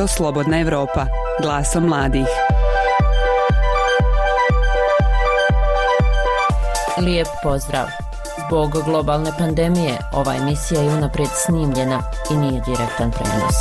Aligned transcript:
Radio 0.00 0.16
Slobodna 0.16 0.58
Europa, 0.60 1.06
glasom 1.42 1.84
mladih. 1.84 2.26
Lijep 6.98 7.28
pozdrav. 7.42 7.86
Zbog 8.46 8.70
globalne 8.84 9.30
pandemije 9.38 9.98
ova 10.12 10.34
emisija 10.34 10.80
je 10.80 10.88
unaprijed 10.88 11.30
snimljena 11.46 12.02
i 12.30 12.36
nije 12.36 12.62
direktan 12.66 13.10
prenos. 13.10 13.54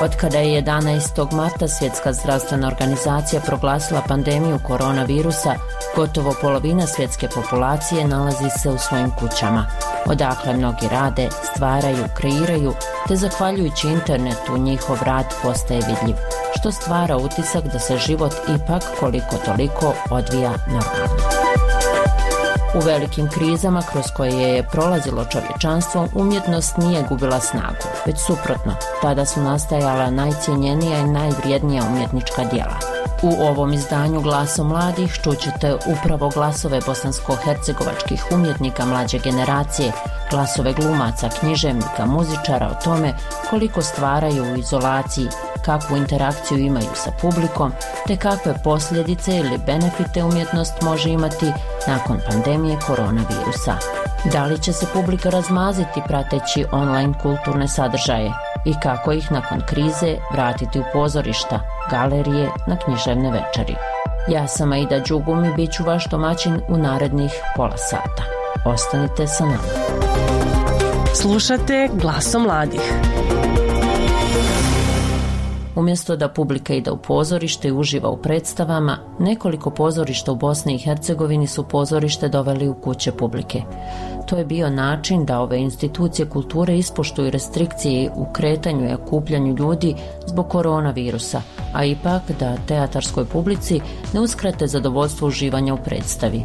Od 0.00 0.16
kada 0.16 0.38
je 0.38 0.62
11. 0.62 1.32
marta 1.32 1.68
Svjetska 1.68 2.12
zdravstvena 2.12 2.66
organizacija 2.66 3.40
proglasila 3.40 4.02
pandemiju 4.08 4.58
koronavirusa, 4.62 5.54
gotovo 5.96 6.34
polovina 6.40 6.86
svjetske 6.86 7.28
populacije 7.28 8.08
nalazi 8.08 8.50
se 8.62 8.68
u 8.68 8.78
svojim 8.78 9.10
kućama. 9.10 9.66
Odakle 10.08 10.52
mnogi 10.56 10.88
rade, 10.90 11.28
stvaraju, 11.54 12.04
kreiraju, 12.14 12.72
te 13.08 13.16
zahvaljujući 13.16 13.88
internetu 13.88 14.58
njihov 14.58 14.98
rad 15.02 15.24
postaje 15.42 15.80
vidljiv, 15.80 16.16
što 16.58 16.72
stvara 16.72 17.16
utisak 17.16 17.64
da 17.72 17.78
se 17.78 17.96
život 17.96 18.32
ipak 18.32 18.82
koliko 19.00 19.36
toliko 19.44 19.94
odvija 20.10 20.52
normalno. 20.66 21.36
U 22.74 22.80
velikim 22.80 23.28
krizama 23.30 23.82
kroz 23.92 24.04
koje 24.16 24.32
je 24.32 24.62
prolazilo 24.62 25.24
čovječanstvo, 25.24 26.08
umjetnost 26.14 26.76
nije 26.76 27.02
gubila 27.08 27.40
snagu, 27.40 27.86
već 28.06 28.16
suprotno, 28.18 28.72
tada 29.02 29.24
su 29.24 29.40
nastajala 29.40 30.10
najcijenjenija 30.10 30.98
i 30.98 31.10
najvrijednija 31.10 31.82
umjetnička 31.90 32.44
djela. 32.44 32.95
U 33.22 33.42
ovom 33.42 33.72
izdanju 33.72 34.20
Glaso 34.20 34.64
mladih 34.64 35.12
čućete 35.12 35.74
upravo 35.74 36.28
glasove 36.28 36.80
bosansko-hercegovačkih 36.80 38.24
umjetnika 38.34 38.84
mlađe 38.86 39.18
generacije, 39.18 39.92
glasove 40.30 40.72
glumaca, 40.72 41.28
književnika, 41.40 42.06
muzičara 42.06 42.68
o 42.68 42.84
tome 42.84 43.14
koliko 43.50 43.82
stvaraju 43.82 44.44
u 44.52 44.56
izolaciji, 44.56 45.28
kakvu 45.64 45.96
interakciju 45.96 46.58
imaju 46.58 46.90
sa 46.94 47.10
publikom, 47.20 47.72
te 48.06 48.16
kakve 48.16 48.54
posljedice 48.64 49.36
ili 49.36 49.58
benefite 49.66 50.24
umjetnost 50.24 50.82
može 50.82 51.10
imati 51.10 51.52
nakon 51.86 52.18
pandemije 52.30 52.78
koronavirusa. 52.86 53.76
Da 54.32 54.44
li 54.44 54.62
će 54.62 54.72
se 54.72 54.86
publika 54.92 55.30
razmaziti 55.30 56.02
prateći 56.06 56.64
online 56.72 57.12
kulturne 57.22 57.68
sadržaje 57.68 58.32
i 58.66 58.74
kako 58.82 59.12
ih 59.12 59.32
nakon 59.32 59.60
krize 59.66 60.16
vratiti 60.32 60.78
u 60.80 60.84
pozorišta, 60.92 61.60
galerije, 61.90 62.48
na 62.66 62.76
književne 62.76 63.30
večeri. 63.30 63.76
Ja 64.28 64.48
sam 64.48 64.72
Aida 64.72 64.98
Đugum 65.08 65.44
i 65.44 65.54
bit 65.56 65.72
ću 65.72 65.84
vaš 65.84 66.06
domaćin 66.10 66.60
u 66.68 66.78
narednih 66.78 67.32
pola 67.56 67.76
sata. 67.76 68.22
Ostanite 68.64 69.26
sa 69.26 69.44
nama. 69.44 69.58
Slušate 71.14 71.88
glasom 71.92 72.42
mladih. 72.42 72.92
Umjesto 75.76 76.16
da 76.16 76.28
publika 76.28 76.74
ide 76.74 76.90
u 76.90 76.96
pozorište 76.96 77.68
i 77.68 77.72
uživa 77.72 78.10
u 78.10 78.16
predstavama, 78.16 78.98
nekoliko 79.18 79.70
pozorišta 79.70 80.32
u 80.32 80.36
Bosni 80.36 80.74
i 80.74 80.78
Hercegovini 80.78 81.46
su 81.46 81.62
pozorište 81.62 82.28
doveli 82.28 82.68
u 82.68 82.74
kuće 82.74 83.12
publike. 83.12 83.62
To 84.26 84.36
je 84.36 84.44
bio 84.44 84.70
način 84.70 85.24
da 85.24 85.40
ove 85.40 85.58
institucije 85.58 86.26
kulture 86.26 86.78
ispoštuju 86.78 87.30
restrikcije 87.30 88.10
u 88.16 88.26
kretanju 88.32 88.90
i 88.90 88.94
okupljanju 88.94 89.56
ljudi 89.58 89.94
zbog 90.26 90.48
koronavirusa, 90.48 91.42
a 91.72 91.84
ipak 91.84 92.22
da 92.40 92.56
teatarskoj 92.68 93.24
publici 93.24 93.80
ne 94.14 94.20
uskrate 94.20 94.66
zadovoljstvo 94.66 95.28
uživanja 95.28 95.74
u 95.74 95.78
predstavi. 95.84 96.44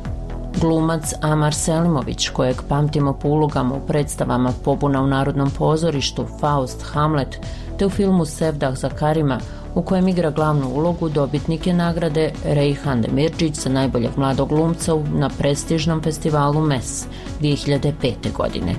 Glumac 0.61 1.13
Amar 1.21 1.53
Selimović, 1.53 2.29
kojeg 2.29 2.55
pamtimo 2.69 3.13
po 3.13 3.27
ulogama 3.27 3.75
u 3.75 3.87
predstavama 3.87 4.53
Pobuna 4.63 5.02
u 5.02 5.07
Narodnom 5.07 5.49
pozorištu, 5.49 6.25
Faust, 6.39 6.83
Hamlet, 6.83 7.39
te 7.81 7.85
u 7.85 7.89
filmu 7.89 8.25
Sevdah 8.25 8.75
za 8.75 8.89
Karima, 8.89 9.37
u 9.75 9.81
kojem 9.81 10.07
igra 10.07 10.30
glavnu 10.30 10.67
ulogu 10.67 11.09
dobitnik 11.09 11.67
je 11.67 11.73
nagrade 11.73 12.30
Rejhan 12.45 13.02
Demirčić 13.02 13.53
za 13.53 13.69
najboljeg 13.69 14.11
mladog 14.17 14.49
glumca 14.49 14.92
na 15.14 15.30
prestižnom 15.39 16.02
festivalu 16.03 16.61
MES 16.61 17.08
2005. 17.39 18.33
godine. 18.37 18.73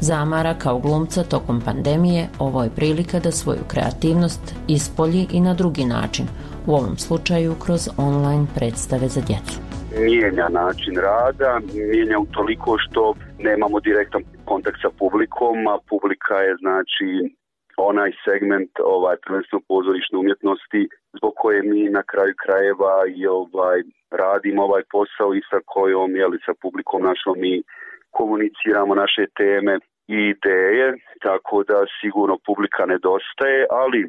Zamara 0.00 0.54
kao 0.54 0.78
glumca 0.78 1.22
tokom 1.22 1.60
pandemije 1.60 2.28
ovo 2.38 2.62
je 2.62 2.70
prilika 2.76 3.20
da 3.20 3.30
svoju 3.30 3.64
kreativnost 3.68 4.54
ispolji 4.68 5.26
i 5.32 5.40
na 5.40 5.54
drugi 5.54 5.84
način, 5.84 6.26
u 6.66 6.74
ovom 6.74 6.96
slučaju 6.98 7.54
kroz 7.54 7.88
online 7.96 8.46
predstave 8.54 9.08
za 9.08 9.20
djecu 9.20 9.58
mijenja 9.98 10.48
način 10.48 10.94
rada, 10.96 11.60
mijenja 11.74 12.18
u 12.18 12.26
toliko 12.26 12.76
što 12.78 13.14
nemamo 13.38 13.80
direktan 13.80 14.22
kontakt 14.44 14.78
sa 14.82 14.90
publikom, 14.98 15.66
a 15.66 15.78
publika 15.88 16.34
je 16.34 16.56
znači 16.60 17.36
onaj 17.76 18.10
segment 18.24 18.70
ovaj 18.84 19.16
prvenstveno 19.24 19.62
pozorišne 19.68 20.18
umjetnosti 20.18 20.88
zbog 21.18 21.32
koje 21.36 21.62
mi 21.62 21.82
na 21.98 22.02
kraju 22.02 22.34
krajeva 22.44 22.94
i 23.16 23.26
ovaj 23.26 23.78
radimo 24.10 24.62
ovaj 24.62 24.82
posao 24.90 25.34
i 25.34 25.40
sa 25.50 25.58
kojom 25.66 26.16
je 26.16 26.26
li 26.26 26.38
sa 26.46 26.52
publikom 26.62 27.02
našom 27.02 27.34
mi 27.36 27.62
komuniciramo 28.10 28.94
naše 28.94 29.24
teme 29.36 29.78
i 30.08 30.18
ideje, 30.34 30.86
tako 31.22 31.62
da 31.70 31.78
sigurno 32.00 32.36
publika 32.46 32.86
nedostaje, 32.86 33.66
ali 33.70 34.00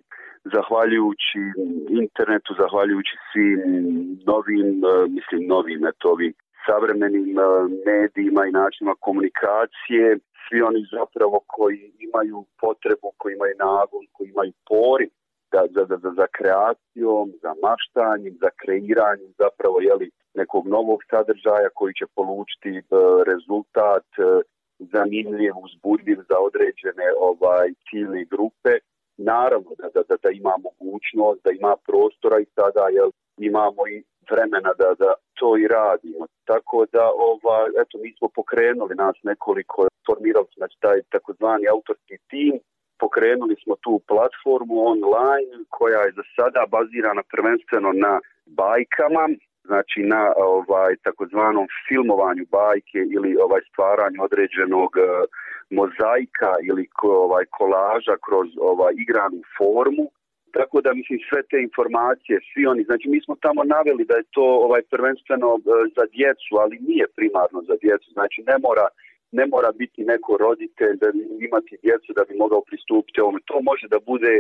zahvaljujući 0.56 1.42
internetu, 1.90 2.52
zahvaljujući 2.62 3.14
svim 3.32 3.62
novim, 4.32 4.68
e, 4.86 5.08
mislim 5.16 5.48
novim 5.48 5.82
etovim 5.92 6.34
savremenim 6.66 7.30
e, 7.40 7.44
medijima 7.88 8.42
i 8.46 8.56
načinima 8.62 8.96
komunikacije, 9.00 10.18
svi 10.48 10.62
oni 10.62 10.82
zapravo 10.98 11.38
koji 11.48 11.92
imaju 12.08 12.46
potrebu, 12.62 13.08
koji 13.18 13.34
imaju 13.34 13.56
nagon, 13.60 14.04
koji 14.14 14.28
imaju 14.30 14.54
pori 14.70 15.10
da, 15.52 15.62
za, 15.76 15.84
za, 15.90 16.10
za 16.20 16.28
kreacijom, 16.38 17.26
za 17.44 17.52
maštanjem, 17.68 18.34
za 18.44 18.50
kreiranjem 18.62 19.32
zapravo 19.44 19.78
jeli, 19.90 20.08
nekog 20.34 20.64
novog 20.68 21.00
sadržaja 21.10 21.70
koji 21.80 21.94
će 22.00 22.06
polučiti 22.16 22.72
e, 22.78 22.84
rezultat 23.32 24.08
zanimljiv, 24.80 25.54
uzbudljiv 25.66 26.20
za 26.30 26.38
određene 26.48 27.08
ovaj 27.30 27.68
ciljne 27.90 28.26
grupe. 28.34 28.74
Naravno 29.18 29.72
da, 29.80 29.88
da, 29.96 30.16
da, 30.24 30.30
ima 30.30 30.56
mogućnost, 30.68 31.40
da 31.46 31.52
ima 31.52 31.74
prostora 31.88 32.38
i 32.40 32.52
sada 32.56 32.84
jel, 32.98 33.10
imamo 33.38 33.82
i 33.96 34.04
vremena 34.32 34.72
da, 34.82 34.90
da 35.00 35.12
to 35.40 35.58
i 35.58 35.68
radimo. 35.68 36.26
Tako 36.46 36.86
da, 36.92 37.06
ova, 37.32 37.58
eto, 37.82 37.96
mi 38.04 38.10
smo 38.18 38.28
pokrenuli 38.40 38.96
nas 38.96 39.16
nekoliko, 39.24 39.88
formirali 40.08 40.46
smo 40.46 40.58
znači, 40.62 40.78
taj 40.80 40.98
takozvani 41.14 41.66
autorski 41.68 42.18
tim, 42.30 42.54
pokrenuli 43.00 43.56
smo 43.64 43.76
tu 43.76 43.94
platformu 44.08 44.76
online 44.94 45.52
koja 45.70 46.00
je 46.02 46.12
za 46.18 46.24
sada 46.36 46.62
bazirana 46.76 47.24
prvenstveno 47.34 47.92
na 48.06 48.14
bajkama, 48.46 49.24
znači 49.70 50.00
na 50.14 50.24
ovaj 50.38 50.96
takozvanom 51.04 51.68
filmovanju 51.88 52.46
bajke 52.52 53.00
ili 53.16 53.38
ovaj 53.46 53.62
stvaranju 53.70 54.20
određenog 54.28 54.92
mozaika 55.70 56.52
ili 56.70 56.84
ovaj 57.02 57.46
kolaža 57.58 58.16
kroz 58.26 58.48
ovaj 58.72 58.94
igranu 58.98 59.40
formu. 59.58 60.06
Tako 60.52 60.82
da 60.82 60.94
mislim 60.94 61.20
sve 61.30 61.42
te 61.50 61.58
informacije, 61.68 62.36
svi 62.50 62.66
oni, 62.66 62.84
znači 62.84 63.06
mi 63.10 63.20
smo 63.26 63.36
tamo 63.46 63.62
naveli 63.64 64.04
da 64.10 64.16
je 64.18 64.30
to 64.36 64.46
ovaj 64.68 64.82
prvenstveno 64.94 65.50
e, 65.58 65.62
za 65.98 66.06
djecu, 66.18 66.52
ali 66.64 66.86
nije 66.90 67.06
primarno 67.16 67.60
za 67.70 67.76
djecu. 67.84 68.08
Znači 68.18 68.40
ne 68.50 68.58
mora 68.66 68.88
ne 69.32 69.46
mora 69.54 69.72
biti 69.72 70.02
neko 70.04 70.38
roditelj 70.38 70.96
da 71.02 71.08
imati 71.48 71.74
djecu 71.84 72.10
da 72.18 72.24
bi 72.30 72.34
mogao 72.44 72.62
pristupiti 72.62 73.22
ovome. 73.22 73.40
To 73.46 73.56
može 73.70 73.88
da 73.88 74.00
bude 74.12 74.34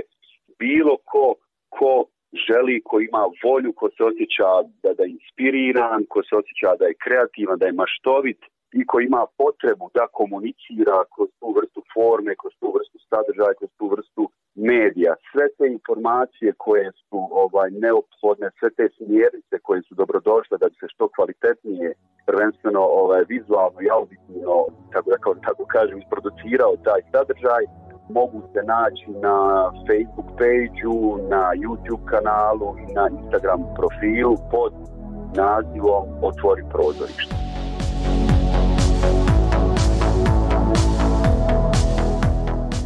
bilo 0.59 0.97
ko 1.11 1.35
ko 1.69 2.05
želi, 2.47 2.81
ko 2.89 2.95
ima 2.99 3.23
volju, 3.43 3.71
ko 3.79 3.89
se 3.95 4.01
osjeća 4.03 4.49
da, 4.83 4.89
da 4.97 5.03
je 5.03 5.13
inspiriran, 5.17 5.99
ko 6.11 6.19
se 6.27 6.33
osjeća 6.41 6.69
da 6.79 6.85
je 6.85 7.01
kreativan, 7.03 7.57
da 7.59 7.65
je 7.65 7.79
maštovit 7.81 8.41
i 8.79 8.85
ko 8.89 8.95
ima 8.99 9.21
potrebu 9.37 9.85
da 9.97 10.13
komunicira 10.19 10.97
kroz 11.13 11.29
tu 11.39 11.47
vrstu 11.57 11.81
forme, 11.93 12.31
kroz 12.41 12.53
tu 12.59 12.67
vrstu 12.75 12.97
sadržaja, 13.09 13.53
kroz 13.59 13.71
tu 13.77 13.85
vrstu 13.93 14.23
medija. 14.57 15.13
Sve 15.31 15.45
te 15.57 15.65
informacije 15.77 16.51
koje 16.57 16.91
su 16.91 17.19
ovaj 17.43 17.69
neophodne, 17.71 18.47
sve 18.59 18.69
te 18.77 18.85
smjernice 18.97 19.55
koje 19.67 19.81
su 19.87 19.93
dobrodošle 20.01 20.57
da 20.57 20.67
bi 20.71 20.75
se 20.81 20.87
što 20.93 21.09
kvalitetnije, 21.15 21.93
prvenstveno 22.29 22.81
ovaj, 23.01 23.23
vizualno 23.33 23.79
i 23.81 23.89
auditivno, 23.97 24.55
tako, 24.93 25.07
da, 25.09 25.17
tako 25.47 25.63
kažem, 25.75 25.97
isproducirao 25.99 26.73
taj 26.87 27.01
sadržaj, 27.11 27.63
mogu 28.09 28.39
se 28.53 28.61
naći 28.75 29.07
na 29.27 29.37
Facebook 29.87 30.29
page 30.41 30.81
na 31.33 31.43
YouTube 31.63 32.05
kanalu 32.13 32.69
i 32.83 32.93
na 32.93 33.09
Instagram 33.19 33.61
profilu 33.77 34.35
pod 34.51 34.73
nazivom 35.35 36.05
Otvori 36.29 36.63
prozorište. 36.73 37.36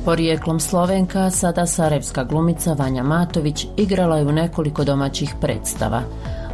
Porijeklom 0.05 0.59
Slovenka, 0.59 1.29
sada 1.29 1.65
sarajevska 1.65 2.23
glumica 2.23 2.73
Vanja 2.73 3.03
Matović 3.03 3.67
igrala 3.77 4.17
je 4.17 4.25
u 4.25 4.31
nekoliko 4.31 4.83
domaćih 4.83 5.35
predstava, 5.41 6.01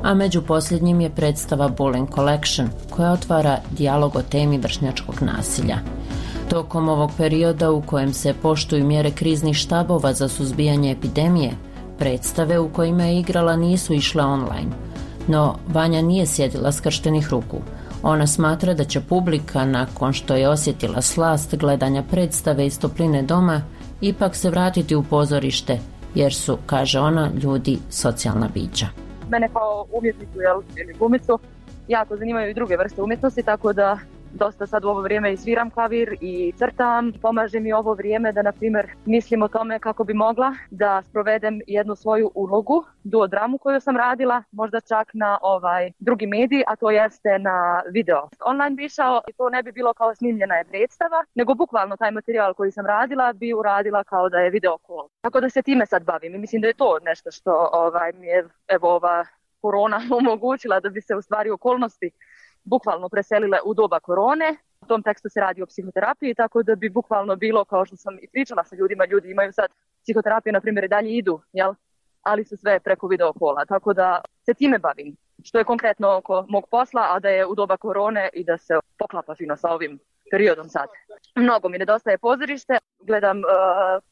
a 0.03 0.13
među 0.13 0.41
posljednjim 0.41 1.01
je 1.01 1.09
predstava 1.09 1.67
Bullen 1.67 2.07
Collection, 2.15 2.69
koja 2.89 3.11
otvara 3.11 3.57
dijalog 3.71 4.15
o 4.15 4.21
temi 4.21 4.57
vršnjačkog 4.57 5.15
nasilja. 5.21 5.77
Tokom 6.49 6.89
ovog 6.89 7.11
perioda 7.17 7.71
u 7.71 7.81
kojem 7.81 8.13
se 8.13 8.33
poštuju 8.41 8.85
mjere 8.85 9.11
kriznih 9.11 9.55
štabova 9.55 10.13
za 10.13 10.27
suzbijanje 10.27 10.91
epidemije, 10.91 11.51
predstave 11.99 12.59
u 12.59 12.69
kojima 12.69 13.03
je 13.03 13.19
igrala 13.19 13.55
nisu 13.55 13.93
išle 13.93 14.23
online. 14.23 14.71
No, 15.27 15.55
Vanja 15.67 16.01
nije 16.01 16.25
sjedila 16.25 16.71
skrštenih 16.71 17.29
ruku. 17.29 17.57
Ona 18.03 18.27
smatra 18.27 18.73
da 18.73 18.83
će 18.83 19.01
publika, 19.01 19.65
nakon 19.65 20.13
što 20.13 20.35
je 20.35 20.49
osjetila 20.49 21.01
slast 21.01 21.55
gledanja 21.55 22.03
predstave 22.11 22.65
iz 22.65 22.79
topline 22.79 23.21
doma, 23.21 23.61
ipak 24.01 24.35
se 24.35 24.49
vratiti 24.49 24.95
u 24.95 25.03
pozorište, 25.03 25.79
jer 26.15 26.33
su, 26.33 26.57
kaže 26.65 26.99
ona, 26.99 27.31
ljudi 27.43 27.77
socijalna 27.89 28.49
bića. 28.53 28.87
Mene 29.29 29.49
kao 29.53 29.85
umjetniku 29.91 30.33
ili 30.75 30.93
glumicu 30.93 31.39
jako 31.87 32.17
zanimaju 32.17 32.49
i 32.51 32.53
druge 32.53 32.77
vrste 32.77 33.01
umjetnosti, 33.01 33.43
tako 33.43 33.73
da 33.73 33.97
dosta 34.33 34.67
sad 34.67 34.85
u 34.85 34.89
ovo 34.89 35.01
vrijeme 35.01 35.33
i 35.33 35.37
sviram 35.37 35.69
klavir 35.69 36.17
i 36.21 36.53
crtam. 36.57 37.13
Pomaže 37.21 37.59
mi 37.59 37.73
ovo 37.73 37.93
vrijeme 37.93 38.31
da, 38.31 38.41
na 38.41 38.51
primjer, 38.51 38.87
mislim 39.05 39.41
o 39.41 39.47
tome 39.47 39.79
kako 39.79 40.03
bi 40.03 40.13
mogla 40.13 40.53
da 40.71 41.01
sprovedem 41.01 41.61
jednu 41.67 41.95
svoju 41.95 42.31
ulogu, 42.35 42.83
duodramu 43.03 43.57
koju 43.57 43.79
sam 43.79 43.97
radila, 43.97 44.43
možda 44.51 44.81
čak 44.81 45.11
na 45.13 45.37
ovaj 45.41 45.91
drugi 45.99 46.27
medij, 46.27 46.63
a 46.67 46.75
to 46.75 46.91
jeste 46.91 47.39
na 47.39 47.83
video. 47.91 48.29
Online 48.45 48.75
bi 48.75 48.85
išao 48.85 49.21
i 49.27 49.33
to 49.33 49.49
ne 49.49 49.63
bi 49.63 49.71
bilo 49.71 49.93
kao 49.93 50.15
snimljena 50.15 50.55
je 50.55 50.65
predstava, 50.65 51.25
nego 51.35 51.53
bukvalno 51.53 51.97
taj 51.97 52.11
materijal 52.11 52.53
koji 52.53 52.71
sam 52.71 52.85
radila 52.85 53.33
bi 53.33 53.53
uradila 53.53 54.03
kao 54.03 54.29
da 54.29 54.37
je 54.37 54.49
video 54.49 54.77
call. 54.87 55.07
Tako 55.21 55.41
da 55.41 55.49
se 55.49 55.61
time 55.61 55.85
sad 55.85 56.03
bavim 56.03 56.35
i 56.35 56.37
mislim 56.37 56.61
da 56.61 56.67
je 56.67 56.73
to 56.73 56.97
nešto 57.05 57.31
što 57.31 57.69
ovaj, 57.73 58.11
mi 58.13 58.27
je 58.27 58.47
evo 58.67 58.95
ova 58.95 59.25
korona 59.61 60.01
omogućila 60.19 60.79
da 60.79 60.89
bi 60.89 61.01
se 61.01 61.15
u 61.15 61.21
stvari 61.21 61.49
okolnosti 61.49 62.11
bukvalno 62.67 63.09
preselile 63.09 63.57
u 63.65 63.73
doba 63.73 63.99
korone. 63.99 64.55
U 64.81 64.85
tom 64.85 65.03
tekstu 65.03 65.29
se 65.29 65.39
radi 65.39 65.61
o 65.61 65.65
psihoterapiji, 65.65 66.35
tako 66.35 66.63
da 66.63 66.75
bi 66.75 66.89
bukvalno 66.89 67.35
bilo, 67.35 67.65
kao 67.65 67.85
što 67.85 67.95
sam 67.97 68.17
i 68.21 68.27
pričala 68.31 68.63
sa 68.63 68.75
ljudima, 68.75 69.05
ljudi 69.05 69.31
imaju 69.31 69.53
sad 69.53 69.69
psihoterapiju, 70.03 70.53
na 70.53 70.61
primjer, 70.61 70.83
i 70.83 70.87
dalje 70.87 71.09
idu, 71.17 71.41
jel? 71.53 71.73
ali 72.21 72.45
su 72.45 72.57
sve 72.57 72.79
preko 72.79 73.07
video 73.07 73.33
kola, 73.33 73.65
tako 73.65 73.93
da 73.93 74.21
se 74.45 74.53
time 74.53 74.79
bavim, 74.79 75.15
što 75.43 75.57
je 75.57 75.63
konkretno 75.63 76.17
oko 76.17 76.45
mog 76.49 76.67
posla, 76.71 77.07
a 77.09 77.19
da 77.19 77.29
je 77.29 77.45
u 77.45 77.55
doba 77.55 77.77
korone 77.77 78.29
i 78.33 78.43
da 78.43 78.57
se 78.57 78.73
poklapa 78.97 79.35
fino 79.35 79.57
sa 79.57 79.69
ovim 79.69 79.99
periodom 80.31 80.69
sad. 80.69 80.87
Mnogo 81.35 81.69
mi 81.69 81.77
nedostaje 81.77 82.17
pozorište, 82.17 82.77
gledam 82.99 83.37
uh, 83.37 83.45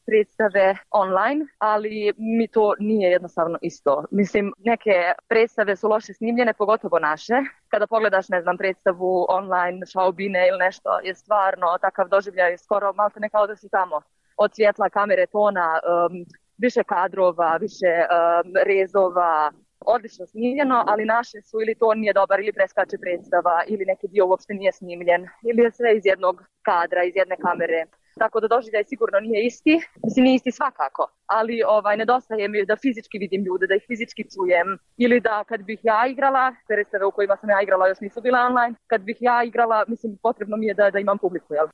predstave 0.06 0.76
online, 0.90 1.46
ali 1.58 2.12
mi 2.16 2.48
to 2.48 2.74
nije 2.78 3.10
jednostavno 3.10 3.58
isto. 3.62 4.04
Mislim, 4.10 4.52
neke 4.58 5.12
predstave 5.28 5.76
su 5.76 5.88
loše 5.88 6.12
snimljene, 6.12 6.54
pogotovo 6.54 6.98
naše. 6.98 7.34
Kada 7.68 7.86
pogledaš, 7.86 8.28
ne 8.28 8.42
znam, 8.42 8.56
predstavu 8.56 9.26
online, 9.28 9.86
šaubine 9.86 10.48
ili 10.48 10.58
nešto, 10.58 10.98
je 11.02 11.14
stvarno 11.14 11.78
takav 11.80 12.08
doživljaj 12.08 12.58
skoro 12.58 12.92
malo 12.92 13.10
ne 13.16 13.28
kao 13.28 13.46
da 13.46 13.56
si 13.56 13.68
tamo. 13.68 14.00
Od 14.36 14.54
svjetla, 14.54 14.90
kamere, 14.90 15.26
tona, 15.26 15.80
um, 15.82 16.24
više 16.58 16.82
kadrova, 16.84 17.56
više 17.56 17.86
um, 17.86 18.52
rezova, 18.66 19.52
odlično 19.86 20.26
snimljeno, 20.26 20.84
ali 20.86 21.04
naše 21.04 21.42
su 21.42 21.60
ili 21.60 21.74
to 21.74 21.94
nije 21.94 22.12
dobar 22.12 22.40
ili 22.40 22.52
preskače 22.52 22.96
predstava 22.98 23.62
ili 23.66 23.84
neki 23.84 24.08
dio 24.08 24.26
uopšte 24.26 24.54
nije 24.54 24.72
snimljen 24.72 25.28
ili 25.48 25.62
je 25.62 25.70
sve 25.72 25.96
iz 25.96 26.06
jednog 26.06 26.42
kadra, 26.62 27.04
iz 27.04 27.12
jedne 27.16 27.36
kamere. 27.36 27.86
Tako 28.18 28.40
da 28.40 28.48
doživljaj 28.48 28.84
sigurno 28.84 29.20
nije 29.20 29.46
isti, 29.46 29.80
mislim 30.04 30.24
nije 30.24 30.34
isti 30.34 30.52
svakako, 30.52 31.08
ali 31.26 31.62
ovaj, 31.66 31.96
nedostaje 31.96 32.48
mi 32.48 32.64
da 32.66 32.76
fizički 32.76 33.18
vidim 33.18 33.44
ljude, 33.44 33.66
da 33.66 33.74
ih 33.74 33.84
fizički 33.86 34.24
čujem 34.34 34.78
ili 34.96 35.20
da 35.20 35.44
kad 35.44 35.62
bih 35.62 35.80
ja 35.82 36.06
igrala, 36.06 36.54
predstave 36.68 37.04
u 37.06 37.10
kojima 37.10 37.36
sam 37.36 37.50
ja 37.50 37.62
igrala 37.62 37.88
još 37.88 38.00
nisu 38.00 38.20
bile 38.20 38.40
online, 38.40 38.74
kad 38.86 39.00
bih 39.00 39.16
ja 39.20 39.44
igrala, 39.44 39.84
mislim 39.88 40.18
potrebno 40.22 40.56
mi 40.56 40.66
je 40.66 40.74
da, 40.74 40.90
da 40.90 40.98
imam 40.98 41.18
publiku, 41.18 41.54
jel? 41.54 41.66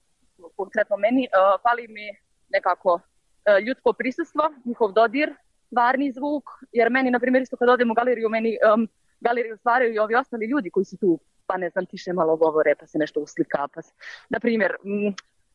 Konkretno 0.56 0.96
meni, 0.96 1.28
uh, 1.28 1.60
fali 1.62 1.86
mi 1.88 2.06
nekako 2.48 2.92
uh, 2.94 3.00
ljudsko 3.66 3.92
prisustvo, 3.92 4.42
njihov 4.64 4.92
dodir, 4.92 5.34
stvarni 5.72 6.12
zvuk, 6.12 6.44
jer 6.72 6.90
meni, 6.90 7.10
na 7.10 7.20
primjer, 7.20 7.42
isto 7.42 7.56
kad 7.56 7.68
odem 7.68 7.90
u 7.90 7.94
galeriju, 7.94 8.28
meni 8.28 8.56
um, 8.74 8.88
galeriju 9.20 9.56
stvaraju 9.56 9.94
i 9.94 9.98
ovi 9.98 10.14
ostali 10.14 10.46
ljudi 10.46 10.70
koji 10.70 10.84
su 10.84 10.96
tu, 10.96 11.18
pa 11.46 11.56
ne 11.56 11.70
znam, 11.70 11.86
tiše 11.86 12.12
malo 12.12 12.36
govore, 12.36 12.74
pa 12.80 12.86
se 12.86 12.98
nešto 12.98 13.20
uslika, 13.20 13.68
pa 13.74 13.82
se... 13.82 13.92
Na 14.28 14.40
primjer, 14.40 14.72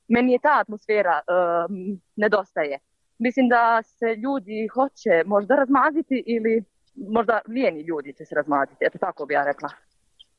meni 0.08 0.32
je 0.34 0.40
ta 0.40 0.60
atmosfera 0.60 1.22
um, 1.22 2.02
nedostaje. 2.16 2.80
Mislim 3.20 3.50
da 3.50 3.82
se 3.84 4.16
ljudi 4.16 4.68
hoće 4.74 5.24
možda 5.26 5.56
razmaziti 5.56 6.24
ili 6.26 6.64
možda 6.96 7.42
lijeni 7.48 7.82
ljudi 7.82 8.14
će 8.14 8.26
se 8.26 8.36
razmaziti, 8.36 8.86
eto 8.86 8.98
tako 8.98 9.26
bi 9.26 9.34
ja 9.34 9.44
rekla. 9.46 9.70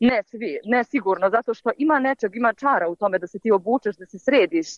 Ne 0.00 0.22
svi, 0.22 0.58
ne 0.64 0.84
sigurno, 0.84 1.30
zato 1.30 1.54
što 1.54 1.70
ima 1.76 1.98
nečeg, 1.98 2.36
ima 2.36 2.52
čara 2.52 2.88
u 2.88 2.96
tome 2.96 3.18
da 3.18 3.26
se 3.26 3.38
ti 3.38 3.50
obučeš, 3.50 3.96
da 3.96 4.06
se 4.06 4.18
središ, 4.18 4.68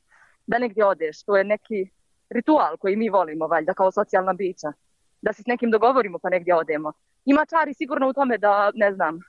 da 0.46 0.58
negdje 0.58 0.84
odeš. 0.84 1.22
To 1.22 1.36
je 1.36 1.44
neki 1.44 1.88
ritual 2.30 2.76
koji 2.76 2.96
mi 2.96 3.08
volimo, 3.08 3.46
valjda, 3.46 3.74
kao 3.74 3.92
socijalna 3.92 4.32
bića 4.32 4.72
da 5.22 5.32
se 5.32 5.42
s 5.42 5.46
nekim 5.46 5.70
dogovorimo 5.70 6.18
pa 6.18 6.28
negdje 6.30 6.54
odemo. 6.54 6.92
Ima 7.24 7.46
čari 7.46 7.74
sigurno 7.74 8.08
u 8.08 8.12
tome 8.12 8.38
da, 8.38 8.70
ne 8.74 8.92
znam, 8.92 9.20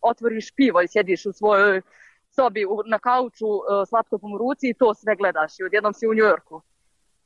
otvoriš 0.00 0.54
pivo 0.54 0.82
i 0.82 0.88
sjediš 0.88 1.26
u 1.26 1.32
svojoj 1.32 1.82
sobi 2.30 2.64
u, 2.64 2.82
na 2.86 2.98
kauču 2.98 3.46
uh, 3.46 3.62
s 3.88 3.92
laptopom 3.92 4.34
u 4.34 4.38
ruci 4.38 4.68
i 4.68 4.74
to 4.74 4.94
sve 4.94 5.16
gledaš 5.16 5.60
i 5.60 5.64
odjednom 5.64 5.94
si 5.94 6.06
u 6.06 6.14
Njujorku, 6.14 6.62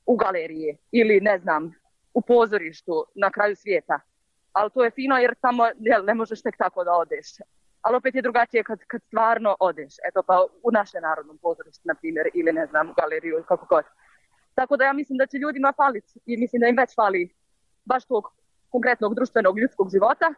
u 0.07 0.17
galeriji 0.17 0.77
ili 0.93 1.21
ne 1.21 1.39
znam, 1.39 1.75
u 2.15 2.21
pozorištu 2.23 3.05
na 3.15 3.31
kraju 3.31 3.57
svijeta. 3.57 4.01
Ali 4.53 4.71
to 4.71 4.85
je 4.85 4.91
fino 4.91 5.19
jer 5.19 5.35
tamo 5.41 5.65
jel, 5.79 6.05
ne 6.05 6.15
možeš 6.15 6.43
tek 6.43 6.57
tako 6.57 6.85
da 6.85 6.93
odeš. 6.93 7.27
Ali 7.83 7.97
opet 7.97 8.15
je 8.15 8.23
drugačije 8.23 8.65
kad, 8.65 8.79
kad 8.87 9.03
stvarno 9.03 9.57
odeš. 9.61 9.95
Eto 10.09 10.23
pa 10.23 10.47
u 10.63 10.71
naše 10.71 11.01
narodnom 11.01 11.39
pozorištu, 11.39 11.83
na 11.85 11.95
primjer, 11.95 12.29
ili 12.35 12.53
ne 12.53 12.67
znam, 12.67 12.91
u 12.91 12.95
galeriju 13.01 13.35
ili 13.35 13.45
kako 13.49 13.67
god. 13.67 13.85
Tako 14.55 14.77
da 14.77 14.85
ja 14.85 14.93
mislim 14.93 15.19
da 15.19 15.27
će 15.27 15.37
ljudima 15.39 15.73
faliti 15.77 16.13
i 16.27 16.37
mislim 16.37 16.61
da 16.61 16.67
im 16.69 16.77
već 16.77 16.95
fali 16.95 17.35
baš 17.93 18.05
tog 18.05 18.25
konkretnog 18.71 19.15
društvenog 19.15 19.59
ljudskog 19.59 19.91
života, 19.91 20.29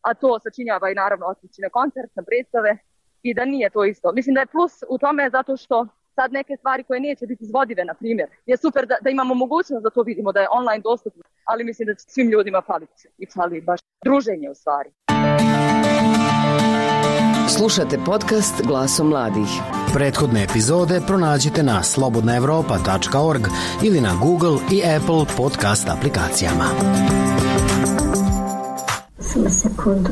a 0.00 0.14
to 0.14 0.38
sačinjava 0.44 0.90
i 0.90 0.94
naravno 0.94 1.26
otići 1.26 1.62
koncert, 1.72 2.10
na 2.16 2.22
predstave 2.22 2.78
i 3.22 3.34
da 3.34 3.44
nije 3.44 3.70
to 3.70 3.84
isto. 3.84 4.12
Mislim 4.12 4.34
da 4.34 4.40
je 4.40 4.54
plus 4.56 4.74
u 4.88 4.98
tome 4.98 5.30
zato 5.30 5.56
što 5.56 5.86
sad 6.14 6.32
neke 6.32 6.56
stvari 6.56 6.84
koje 6.84 7.00
neće 7.00 7.26
biti 7.26 7.44
izvodive, 7.44 7.84
na 7.84 7.94
primjer, 7.94 8.28
je 8.46 8.56
super 8.56 8.86
da, 8.86 8.96
da 9.00 9.10
imamo 9.10 9.34
mogućnost 9.34 9.82
da 9.82 9.90
to 9.90 10.02
vidimo, 10.02 10.32
da 10.32 10.40
je 10.40 10.48
online 10.50 10.82
dostupno, 10.82 11.22
ali 11.44 11.64
mislim 11.64 11.86
da 11.86 11.94
će 11.94 12.04
svim 12.08 12.28
ljudima 12.30 12.60
faliti 12.66 13.08
i 13.18 13.26
fali 13.34 13.60
baš 13.60 13.80
druženje 14.04 14.50
u 14.50 14.54
stvari. 14.54 14.90
Slušate 17.56 17.98
podcast 18.04 18.62
Glasom 18.66 19.08
mladih. 19.08 19.48
Prethodne 19.94 20.44
epizode 20.44 21.00
pronađite 21.06 21.62
na 21.62 21.82
slobodnaevropa.org 21.82 23.46
ili 23.82 24.00
na 24.00 24.14
Google 24.22 24.58
i 24.72 24.82
Apple 24.96 25.36
podcast 25.36 25.88
aplikacijama. 25.88 26.64
Samo 29.20 29.48
sekundu. 29.48 30.10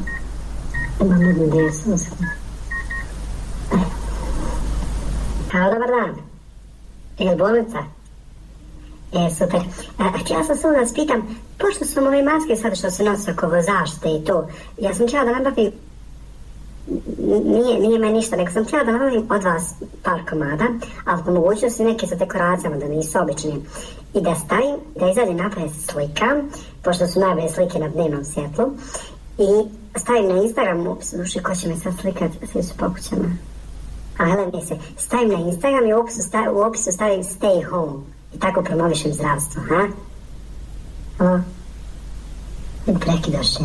Imam 1.00 1.22
jednu 1.22 1.46
desnu 1.46 1.96
Halo, 5.52 5.72
dobar 5.72 5.88
dan. 5.88 6.14
Je 7.18 7.36
bolnica? 7.36 7.78
E, 9.12 9.30
super. 9.38 9.60
A, 9.98 10.18
htjela 10.18 10.44
sam 10.44 10.56
samo 10.56 10.74
da 10.74 10.80
vas 10.80 10.94
pitam, 10.94 11.38
pošto 11.58 11.84
su 11.84 12.00
ove 12.00 12.22
maske 12.22 12.56
sad 12.56 12.78
što 12.78 12.90
se 12.90 13.04
nose 13.04 13.30
oko 13.30 13.48
zaštite 13.48 14.08
i 14.08 14.24
to, 14.24 14.48
ja 14.78 14.94
sam 14.94 15.06
htjela 15.06 15.24
da 15.24 15.32
nabavim 15.32 15.72
nije, 17.44 17.80
nije 17.80 17.98
me 17.98 18.12
ništa, 18.12 18.36
nego 18.36 18.50
sam 18.50 18.64
htjela 18.64 18.84
da 18.84 18.92
nabavim 18.92 19.26
od 19.30 19.44
vas 19.44 19.74
par 20.02 20.20
komada, 20.28 20.64
ali 21.04 21.22
po 21.24 21.32
mogućnosti 21.32 21.84
neke 21.84 22.06
sa 22.06 22.14
dekoracijama, 22.14 22.76
da 22.76 22.88
nisu 22.88 23.18
obični. 23.18 23.62
I 24.14 24.20
da 24.20 24.34
stavim, 24.34 24.76
da 25.00 25.10
izađe 25.10 25.34
napred 25.34 25.70
slika, 25.90 26.42
pošto 26.82 27.06
su 27.06 27.20
najbolje 27.20 27.48
slike 27.48 27.78
na 27.78 27.88
dnevnom 27.88 28.24
svjetlu, 28.24 28.64
i 29.38 29.68
stavim 29.98 30.28
na 30.28 30.42
Instagram, 30.42 30.86
ups, 30.86 31.12
duši, 31.12 31.42
ko 31.42 31.54
će 31.54 31.68
me 31.68 31.76
sad 31.76 31.92
slikat, 32.00 32.30
svi 32.52 32.62
su 32.62 32.74
po 32.76 32.90
kućama. 32.94 33.36
A 34.18 34.24
ne 34.26 34.62
se, 34.66 34.76
stavim 34.96 35.28
na 35.28 35.38
Instagram 35.38 35.86
i 35.86 35.94
u 35.94 35.98
opisu, 36.00 36.22
stavim, 36.22 36.56
u 36.56 36.60
opisu 36.60 36.92
stavim 36.92 37.22
stay 37.22 37.64
home. 37.70 38.02
I 38.34 38.38
tako 38.38 38.62
promovišem 38.62 39.12
zdravstvo, 39.12 39.62
ha? 39.68 39.88
Halo? 41.18 41.40
Prekidaš 43.00 43.56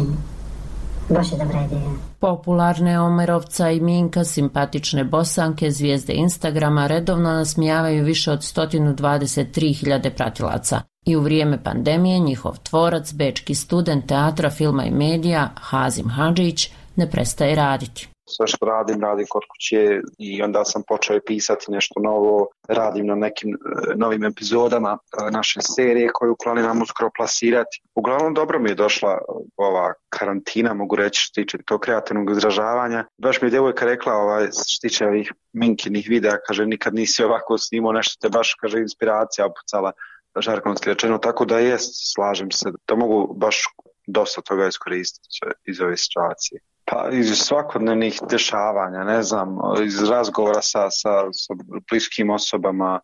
Baš 1.15 1.31
je 1.31 1.37
dobra 1.37 1.61
ideja. 1.65 1.91
Popularne 2.19 2.99
Omerovca 2.99 3.69
i 3.69 3.79
Minka, 3.79 4.23
simpatične 4.23 5.03
bosanke, 5.03 5.71
zvijezde 5.71 6.13
Instagrama 6.13 6.87
redovno 6.87 7.29
nasmijavaju 7.29 8.03
više 8.03 8.31
od 8.31 8.39
123.000 8.39 10.09
pratilaca. 10.09 10.81
I 11.05 11.15
u 11.15 11.21
vrijeme 11.21 11.63
pandemije 11.63 12.19
njihov 12.19 12.57
tvorac, 12.63 13.13
bečki 13.13 13.55
student 13.55 14.05
teatra, 14.05 14.49
filma 14.49 14.85
i 14.85 14.91
medija, 14.91 15.49
Hazim 15.55 16.09
Hadžić, 16.09 16.71
ne 16.95 17.09
prestaje 17.09 17.55
raditi. 17.55 18.10
Sve 18.25 18.47
što 18.47 18.65
radim, 18.65 19.01
radim 19.01 19.25
kod 19.29 19.41
kuće 19.51 20.01
i 20.17 20.41
onda 20.41 20.65
sam 20.65 20.83
počeo 20.87 21.19
pisati 21.25 21.71
nešto 21.71 21.99
novo, 21.99 22.47
radim 22.67 23.05
na 23.05 23.15
nekim 23.15 23.49
e, 23.49 23.57
novim 23.95 24.23
epizodama 24.23 24.97
e, 24.97 25.31
naše 25.31 25.59
serije 25.61 26.09
koju 26.13 26.35
planiram 26.43 26.81
uskoro 26.81 27.09
plasirati. 27.17 27.81
Uglavnom 27.95 28.33
dobro 28.33 28.59
mi 28.59 28.69
je 28.69 28.75
došla 28.75 29.17
ova 29.57 29.93
karantina, 30.09 30.73
mogu 30.73 30.95
reći 30.95 31.21
što 31.21 31.41
tiče 31.41 31.57
tog 31.65 31.81
kreativnog 31.81 32.31
izražavanja. 32.31 33.05
Baš 33.17 33.41
mi 33.41 33.45
je 33.45 33.49
djevojka 33.49 33.85
rekla 33.85 34.13
ovaj, 34.13 34.47
što 34.47 34.87
tiče 34.87 35.05
ovih 35.07 35.33
minkinih 35.53 36.05
videa, 36.09 36.37
kaže 36.47 36.65
nikad 36.65 36.93
nisi 36.95 37.23
ovako 37.23 37.57
snimao 37.57 37.91
nešto, 37.91 38.17
te 38.21 38.29
baš 38.29 38.55
kaže 38.61 38.79
inspiracija 38.79 39.45
opucala 39.45 39.91
žarkonski 40.39 40.89
rečeno, 40.89 41.17
tako 41.17 41.45
da 41.45 41.59
jest, 41.59 42.13
slažem 42.13 42.51
se, 42.51 42.71
da 42.87 42.95
mogu 42.95 43.33
baš 43.33 43.63
dosta 44.07 44.41
toga 44.41 44.67
iskoristiti 44.67 45.27
iz 45.65 45.81
ove 45.81 45.97
situacije. 45.97 46.61
Pa 46.85 47.09
iz 47.11 47.31
svakodnevnih 47.37 48.19
dešavanja, 48.29 49.03
ne 49.03 49.23
znam, 49.23 49.57
iz 49.85 50.03
razgovora 50.09 50.61
sa, 50.61 50.89
sa, 50.89 51.27
sa 51.31 51.53
bliskim 51.91 52.29
osobama, 52.29 52.99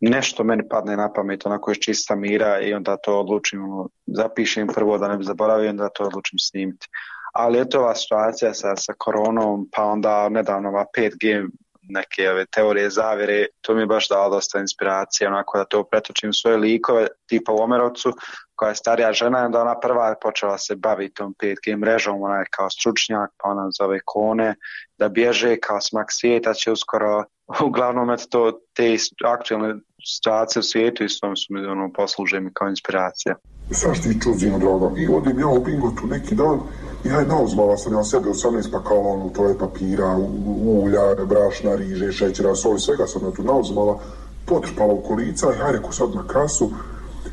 nešto 0.00 0.44
meni 0.44 0.68
padne 0.68 0.96
na 0.96 1.12
pamet, 1.12 1.46
onako 1.46 1.70
je 1.70 1.80
čista 1.80 2.14
mira 2.14 2.60
i 2.60 2.74
onda 2.74 2.96
to 2.96 3.20
odlučim, 3.20 3.64
ono, 3.64 3.88
zapišem 4.06 4.66
prvo 4.74 4.98
da 4.98 5.08
ne 5.08 5.16
bi 5.16 5.24
zaboravio, 5.24 5.70
onda 5.70 5.88
to 5.88 6.04
odlučim 6.04 6.38
snimiti. 6.38 6.86
Ali 7.32 7.58
je 7.58 7.68
to 7.68 7.80
ova 7.80 7.94
situacija 7.94 8.54
sa, 8.54 8.76
sa 8.76 8.94
koronom, 8.98 9.68
pa 9.76 9.84
onda 9.84 10.28
nedavno 10.28 10.68
ova 10.68 10.84
5G 10.98 11.48
neke 11.88 12.30
ove 12.30 12.46
teorije 12.46 12.90
zavere, 12.90 13.46
to 13.60 13.74
mi 13.74 13.82
je 13.82 13.86
baš 13.86 14.08
dalo 14.08 14.30
dosta 14.30 14.58
inspiracije, 14.58 15.28
onako 15.28 15.58
da 15.58 15.64
to 15.64 15.84
pretočim 15.84 16.32
svoje 16.32 16.56
likove, 16.56 17.06
tipa 17.26 17.52
u 17.52 17.62
Omerovcu, 17.62 18.12
koja 18.54 18.68
je 18.68 18.74
starija 18.74 19.12
žena, 19.12 19.44
onda 19.44 19.60
ona 19.60 19.80
prva 19.80 20.14
počela 20.22 20.58
se 20.58 20.76
baviti 20.76 21.14
tom 21.14 21.34
5G 21.42 21.76
mrežom, 21.76 22.22
ona 22.22 22.38
je 22.38 22.46
kao 22.50 22.70
stručnjak, 22.70 23.30
pa 23.42 23.48
ona 23.48 23.70
zove 23.70 24.00
kone, 24.04 24.54
da 24.98 25.08
bježe 25.08 25.56
kao 25.56 25.80
smak 25.80 26.06
svijeta 26.10 26.54
će 26.54 26.72
uskoro, 26.72 27.24
uglavnom 27.68 28.10
eto 28.10 28.24
to, 28.30 28.60
te 28.74 28.96
aktualne 29.24 29.74
situacije 30.04 30.60
u 30.60 30.62
svijetu 30.62 31.04
isto 31.04 31.36
su 31.36 31.54
mi 31.54 31.66
ono, 31.66 31.92
posluže 31.92 32.40
mi 32.40 32.50
kao 32.54 32.68
inspiracija. 32.68 33.34
Sad 33.70 34.02
ti 34.02 34.20
čuzino, 34.22 34.58
drago, 34.58 34.94
i 34.98 35.08
odim 35.08 35.40
ja 35.40 35.46
u 35.46 35.64
bingotu 35.64 36.06
neki 36.06 36.34
dan, 36.34 36.60
i 37.04 37.08
haj 37.08 37.26
nauzmala 37.26 37.76
sam 37.76 37.92
ja 37.92 38.04
sebi 38.04 38.28
18 38.28 38.70
pakala 38.72 39.00
ono, 39.00 39.28
to 39.28 39.48
je 39.48 39.58
papira, 39.58 40.16
ulja, 40.64 41.24
brašna, 41.26 41.74
riže, 41.74 42.12
šećera, 42.12 42.54
soli, 42.54 42.80
svega 42.80 43.06
sam 43.06 43.22
ja 43.24 43.30
tu 43.30 43.42
nauzmala, 43.42 43.98
potrpala 44.46 44.92
u 44.92 45.00
kolica 45.00 45.46
haj 45.58 45.72
reku 45.72 45.92
sad 45.92 46.14
na 46.14 46.26
kasu, 46.26 46.70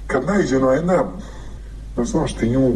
kad 0.07 0.25
najde 0.25 0.59
na 0.59 0.71
jedna, 0.71 1.03
ne 1.97 2.05
znaš 2.05 2.35
ti 2.35 2.49
nju, 2.49 2.71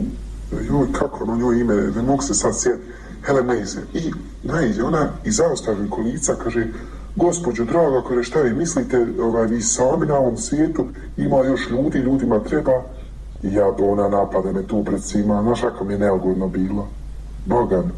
joj, 0.51 0.87
kako 0.91 1.23
ono 1.23 1.35
njoj 1.35 1.59
ime, 1.59 1.75
ne 1.75 2.01
mogu 2.01 2.23
se 2.23 2.33
sad 2.33 2.59
sjeti, 2.59 2.83
Helen 3.25 3.45
Meize. 3.45 3.79
I 3.93 4.11
najde 4.43 4.83
ona 4.83 5.09
i 5.25 5.31
zaustavi 5.31 5.89
kolica, 5.89 6.35
kaže, 6.43 6.67
gospođo 7.15 7.65
draga, 7.65 8.01
kaže, 8.07 8.23
šta 8.23 8.41
vi 8.41 8.53
mislite, 8.53 9.07
ovaj, 9.21 9.47
vi 9.47 9.61
sami 9.61 10.05
na 10.05 10.17
ovom 10.17 10.37
svijetu, 10.37 10.87
ima 11.17 11.37
još 11.37 11.69
ljudi, 11.69 11.97
ljudima 11.99 12.39
treba, 12.39 12.83
i 13.43 13.59
ona 13.59 14.09
napade 14.09 14.53
me 14.53 14.67
tu 14.67 14.83
pred 14.83 15.03
svima, 15.03 15.41
znaš 15.41 15.61
kako 15.61 15.83
mi 15.83 15.93
je 15.93 15.99
neugodno 15.99 16.47
bilo. 16.47 16.87
Bogan, 17.45 17.91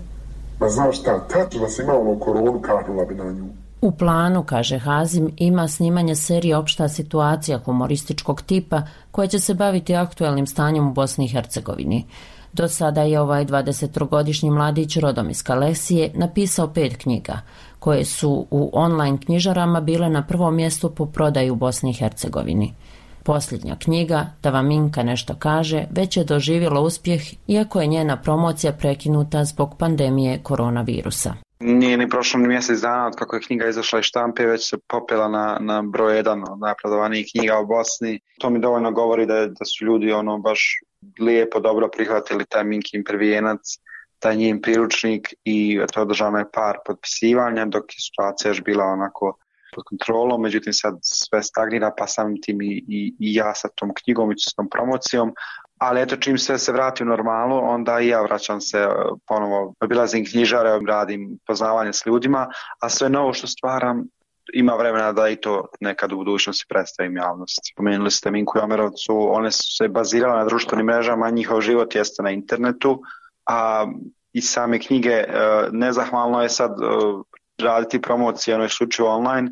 ma 0.59 0.69
znaš 0.69 0.99
šta, 0.99 1.27
tačno 1.27 1.61
da 1.61 1.67
sam 1.67 1.85
imala 1.85 2.19
koronu, 2.19 2.61
kahnula 2.61 3.05
bi 3.05 3.15
na 3.15 3.31
nju. 3.31 3.45
U 3.81 3.91
planu, 3.91 4.43
kaže 4.43 4.77
Hazim, 4.77 5.31
ima 5.37 5.67
snimanje 5.67 6.15
serije 6.15 6.57
Opšta 6.57 6.89
situacija 6.89 7.59
humorističkog 7.65 8.41
tipa 8.41 8.81
koja 9.11 9.27
će 9.27 9.39
se 9.39 9.53
baviti 9.53 9.95
aktualnim 9.95 10.47
stanjem 10.47 10.87
u 10.87 10.93
Bosni 10.93 11.25
i 11.25 11.27
Hercegovini. 11.27 12.05
Do 12.53 12.67
sada 12.67 13.01
je 13.01 13.19
ovaj 13.19 13.45
23-godišnji 13.45 14.51
mladić 14.51 14.97
rodom 14.97 15.29
iz 15.29 15.43
Kalesije 15.43 16.11
napisao 16.13 16.67
pet 16.67 16.97
knjiga, 16.97 17.39
koje 17.79 18.05
su 18.05 18.47
u 18.51 18.69
online 18.73 19.17
knjižarama 19.25 19.81
bile 19.81 20.09
na 20.09 20.27
prvom 20.27 20.55
mjestu 20.55 20.89
po 20.89 21.05
prodaju 21.05 21.53
u 21.53 21.55
Bosni 21.55 21.89
i 21.89 21.93
Hercegovini. 21.93 22.73
Posljednja 23.25 23.75
knjiga, 23.83 24.25
da 24.43 24.49
vam 24.49 24.71
Inka 24.71 25.03
nešto 25.03 25.35
kaže, 25.39 25.85
već 25.91 26.17
je 26.17 26.23
doživjela 26.23 26.79
uspjeh, 26.79 27.21
iako 27.47 27.81
je 27.81 27.87
njena 27.87 28.21
promocija 28.21 28.73
prekinuta 28.73 29.43
zbog 29.43 29.75
pandemije 29.79 30.39
koronavirusa. 30.43 31.33
Nije 31.59 31.97
ni 31.97 32.09
prošlo 32.09 32.39
ni 32.39 32.47
mjesec 32.47 32.81
dana 32.81 33.07
od 33.07 33.15
kako 33.15 33.35
je 33.35 33.41
knjiga 33.41 33.67
izašla 33.67 33.99
iz 33.99 34.05
štampe, 34.05 34.45
već 34.45 34.69
se 34.69 34.77
popela 34.87 35.27
na, 35.27 35.57
na 35.61 35.81
broj 35.81 36.15
jedan 36.15 36.43
od 36.51 36.59
najprodovanijih 36.59 37.27
knjiga 37.31 37.59
u 37.59 37.65
Bosni. 37.65 38.19
To 38.39 38.49
mi 38.49 38.59
dovoljno 38.59 38.91
govori 38.91 39.25
da, 39.25 39.47
da 39.47 39.65
su 39.65 39.85
ljudi 39.85 40.11
ono 40.11 40.37
baš 40.37 40.79
lijepo, 41.19 41.59
dobro 41.59 41.89
prihvatili 41.95 42.45
taj 42.45 42.63
Minkin 42.63 43.03
prvijenac, 43.03 43.59
taj 44.19 44.35
njen 44.35 44.61
priručnik 44.61 45.33
i 45.43 45.79
to 45.93 46.01
održano 46.01 46.37
je 46.37 46.51
par 46.53 46.75
potpisivanja, 46.85 47.65
dok 47.65 47.83
je 47.83 47.99
situacija 47.99 48.49
još 48.49 48.63
bila 48.63 48.85
onako 48.85 49.37
pod 49.75 49.83
kontrolom, 49.83 50.41
međutim 50.41 50.73
sad 50.73 50.99
sve 51.01 51.43
stagnira 51.43 51.91
pa 51.97 52.07
samim 52.07 52.41
tim 52.41 52.61
i, 52.61 52.83
i, 52.87 53.15
i 53.19 53.35
ja 53.35 53.55
sa 53.55 53.67
tom 53.75 53.91
knjigom 53.93 54.31
i 54.31 54.35
s 54.39 54.53
tom 54.55 54.69
promocijom, 54.69 55.33
ali 55.77 56.01
eto 56.01 56.15
čim 56.15 56.37
sve 56.37 56.57
se 56.57 56.71
vrati 56.71 57.03
u 57.03 57.05
normalu, 57.05 57.59
onda 57.63 57.99
i 57.99 58.07
ja 58.07 58.21
vraćam 58.21 58.61
se 58.61 58.79
e, 58.79 58.87
ponovo, 59.27 59.73
obilazim 59.79 60.25
knjižare, 60.25 60.79
radim 60.87 61.39
poznavanje 61.47 61.93
s 61.93 62.05
ljudima, 62.05 62.47
a 62.79 62.89
sve 62.89 63.09
novo 63.09 63.33
što 63.33 63.47
stvaram 63.47 64.03
ima 64.53 64.75
vremena 64.75 65.11
da 65.11 65.29
i 65.29 65.35
to 65.35 65.67
nekad 65.79 66.11
u 66.11 66.15
budućnosti 66.17 66.65
predstavim 66.69 67.17
javnosti. 67.17 67.71
Spomenuli 67.73 68.11
ste 68.11 68.31
Minku 68.31 68.57
i 68.57 68.61
Omerovcu, 68.61 69.35
one 69.35 69.51
su 69.51 69.75
se 69.77 69.87
bazirale 69.87 70.37
na 70.37 70.45
društvenim 70.45 70.85
mrežama, 70.85 71.29
njihov 71.29 71.61
život 71.61 71.95
jeste 71.95 72.23
na 72.23 72.31
internetu, 72.31 73.01
a 73.45 73.87
i 74.33 74.41
same 74.41 74.79
knjige 74.79 75.11
e, 75.11 75.25
nezahvalno 75.71 76.41
je 76.41 76.49
sad 76.49 76.71
e, 76.71 76.85
raditi 77.57 78.01
promocije 78.01 78.55
ono 78.55 78.65
isključivo 78.65 79.09
online. 79.09 79.51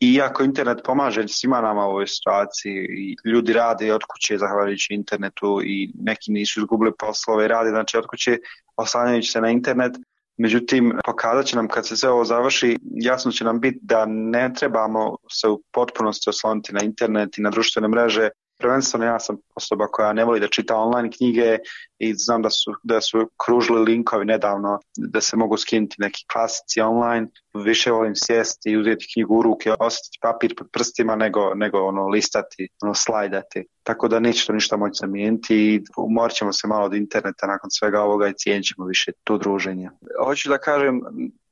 I 0.00 0.14
iako 0.14 0.42
internet 0.42 0.78
pomaže 0.84 1.28
svima 1.28 1.60
nama 1.60 1.86
u 1.86 1.90
ovoj 1.90 2.06
situaciji 2.06 2.86
ljudi 3.24 3.52
rade 3.52 3.94
od 3.94 4.02
kuće 4.08 4.38
zahvaljujući 4.38 4.94
internetu 4.94 5.60
i 5.64 5.92
neki 5.94 6.32
nisu 6.32 6.60
izgubili 6.60 6.92
poslove 6.98 7.44
i 7.44 7.48
rade 7.48 7.70
znači 7.70 7.96
od 7.96 8.06
kuće 8.06 8.38
oslanjajući 8.76 9.30
se 9.30 9.40
na 9.40 9.50
internet. 9.50 9.92
Međutim, 10.36 10.92
pokazat 11.04 11.46
će 11.46 11.56
nam 11.56 11.68
kad 11.68 11.86
se 11.86 11.96
sve 11.96 12.10
ovo 12.10 12.24
završi, 12.24 12.78
jasno 12.82 13.32
će 13.32 13.44
nam 13.44 13.60
biti 13.60 13.78
da 13.82 14.06
ne 14.06 14.52
trebamo 14.54 15.16
se 15.30 15.48
u 15.48 15.62
potpunosti 15.72 16.30
osloniti 16.30 16.72
na 16.72 16.80
internet 16.82 17.38
i 17.38 17.42
na 17.42 17.50
društvene 17.50 17.88
mreže, 17.88 18.28
prvenstveno 18.60 19.06
ja 19.06 19.18
sam 19.18 19.36
osoba 19.54 19.86
koja 19.86 20.12
ne 20.12 20.24
voli 20.24 20.40
da 20.40 20.48
čita 20.48 20.76
online 20.76 21.10
knjige 21.10 21.58
i 21.98 22.14
znam 22.14 22.42
da 22.42 22.50
su, 22.50 22.72
da 22.82 23.00
su 23.00 23.30
kružili 23.46 23.84
linkovi 23.84 24.24
nedavno 24.24 24.78
da 24.96 25.20
se 25.20 25.36
mogu 25.36 25.56
skinuti 25.56 25.96
neki 25.98 26.24
klasici 26.32 26.80
online. 26.80 27.26
Više 27.64 27.90
volim 27.90 28.12
sjesti 28.16 28.70
i 28.70 28.76
uzeti 28.76 29.06
knjigu 29.14 29.38
u 29.38 29.42
ruke, 29.42 29.72
osjetiti 29.78 30.18
papir 30.22 30.54
pod 30.58 30.68
prstima 30.72 31.16
nego, 31.16 31.54
nego 31.54 31.78
ono 31.78 32.08
listati, 32.08 32.68
ono 32.82 32.94
slajdati. 32.94 33.66
Tako 33.82 34.08
da 34.08 34.20
neće 34.20 34.46
to 34.46 34.52
ništa 34.52 34.76
moći 34.76 34.98
zamijeniti 35.00 35.56
i 35.56 35.82
umorit 35.96 36.36
ćemo 36.36 36.52
se 36.52 36.68
malo 36.68 36.84
od 36.84 36.94
interneta 36.94 37.46
nakon 37.46 37.70
svega 37.70 38.00
ovoga 38.00 38.28
i 38.28 38.34
cijenit 38.34 38.66
ćemo 38.66 38.86
više 38.86 39.12
tu 39.24 39.38
druženje. 39.38 39.90
Hoću 40.24 40.48
da 40.48 40.58
kažem, 40.58 41.00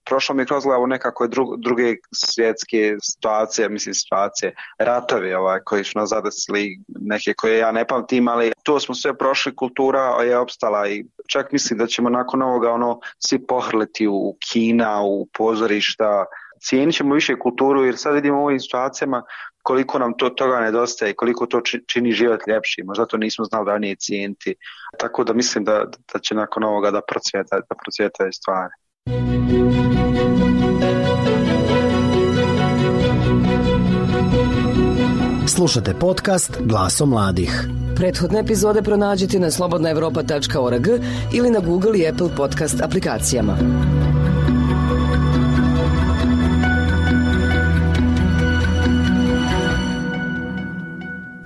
prošlo 0.08 0.34
mi 0.34 0.46
kroz 0.46 0.64
glavu 0.64 0.86
nekako 0.86 1.26
druge 1.58 1.94
svjetske 2.14 2.96
situacije, 3.02 3.68
mislim 3.68 3.94
situacije, 3.94 4.54
ratovi 4.78 5.34
ovaj, 5.34 5.60
koji 5.64 5.84
su 5.84 5.98
nas 5.98 6.08
zadesili, 6.08 6.78
neke 7.00 7.34
koje 7.34 7.58
ja 7.58 7.72
ne 7.72 7.86
pamtim, 7.86 8.28
ali 8.28 8.52
to 8.62 8.80
smo 8.80 8.94
sve 8.94 9.18
prošli, 9.18 9.56
kultura 9.56 10.22
je 10.22 10.38
opstala 10.38 10.88
i 10.88 11.04
čak 11.26 11.52
mislim 11.52 11.78
da 11.78 11.86
ćemo 11.86 12.10
nakon 12.10 12.42
ovoga 12.42 12.70
ono 12.72 13.00
svi 13.18 13.46
pohrliti 13.46 14.06
u 14.06 14.36
kina, 14.52 15.02
u 15.02 15.26
pozorišta, 15.38 16.24
cijenit 16.60 16.94
ćemo 16.94 17.14
više 17.14 17.38
kulturu 17.38 17.84
jer 17.84 17.96
sad 17.96 18.14
vidimo 18.14 18.40
u 18.40 18.44
ovim 18.44 18.60
situacijama 18.60 19.22
koliko 19.62 19.98
nam 19.98 20.16
to 20.16 20.30
toga 20.30 20.60
nedostaje, 20.60 21.14
koliko 21.14 21.46
to 21.46 21.60
čini 21.86 22.12
život 22.12 22.40
ljepši, 22.48 22.82
možda 22.82 23.06
to 23.06 23.16
nismo 23.16 23.44
znali 23.44 23.66
ranije 23.66 23.96
cijeniti. 23.96 24.54
Tako 24.98 25.24
da 25.24 25.32
mislim 25.32 25.64
da, 25.64 25.84
da 26.12 26.18
će 26.18 26.34
nakon 26.34 26.64
ovoga 26.64 26.90
da 26.90 27.00
procvjeta, 27.00 27.60
da 27.60 27.74
procvjetaju 27.82 28.32
stvari. 28.32 28.72
Slušate 35.58 35.94
podcast 35.94 36.58
Glaso 36.60 37.06
mladih. 37.06 37.68
Prethodne 37.96 38.40
epizode 38.40 38.82
pronađite 38.82 39.38
na 39.38 39.50
slobodnaevropa.org 39.50 40.86
ili 41.32 41.50
na 41.50 41.60
Google 41.60 41.98
i 41.98 42.08
Apple 42.08 42.28
podcast 42.36 42.80
aplikacijama. 42.80 43.58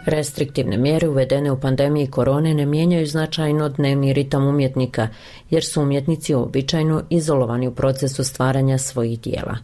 Restriktivne 0.07 0.77
mjere 0.77 1.09
uvedene 1.09 1.53
u 1.53 1.61
pandemiji 1.61 2.07
korone 2.07 2.55
ne 2.55 2.67
mijenjaju 2.67 3.07
značajno 3.07 3.69
dnevni 3.69 4.13
ritam 4.13 4.49
umjetnika, 4.49 5.09
jer 5.51 5.65
su 5.65 5.83
umjetnici 5.83 6.35
običajno 6.35 7.03
izolovani 7.11 7.69
u 7.69 7.75
procesu 7.75 8.25
stvaranja 8.25 8.79
svojih 8.79 9.21
dijela. 9.21 9.57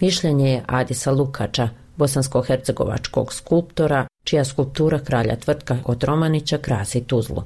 Mišljenje 0.00 0.50
je 0.50 0.62
Adisa 0.68 1.10
Lukača, 1.12 1.68
bosansko-hercegovačkog 1.96 3.32
skulptora, 3.32 4.06
čija 4.24 4.44
skulptura 4.44 4.98
kralja 5.06 5.36
tvrtka 5.36 5.74
od 5.86 6.04
Romanića 6.04 6.58
krasi 6.58 7.06
Tuzlu. 7.06 7.42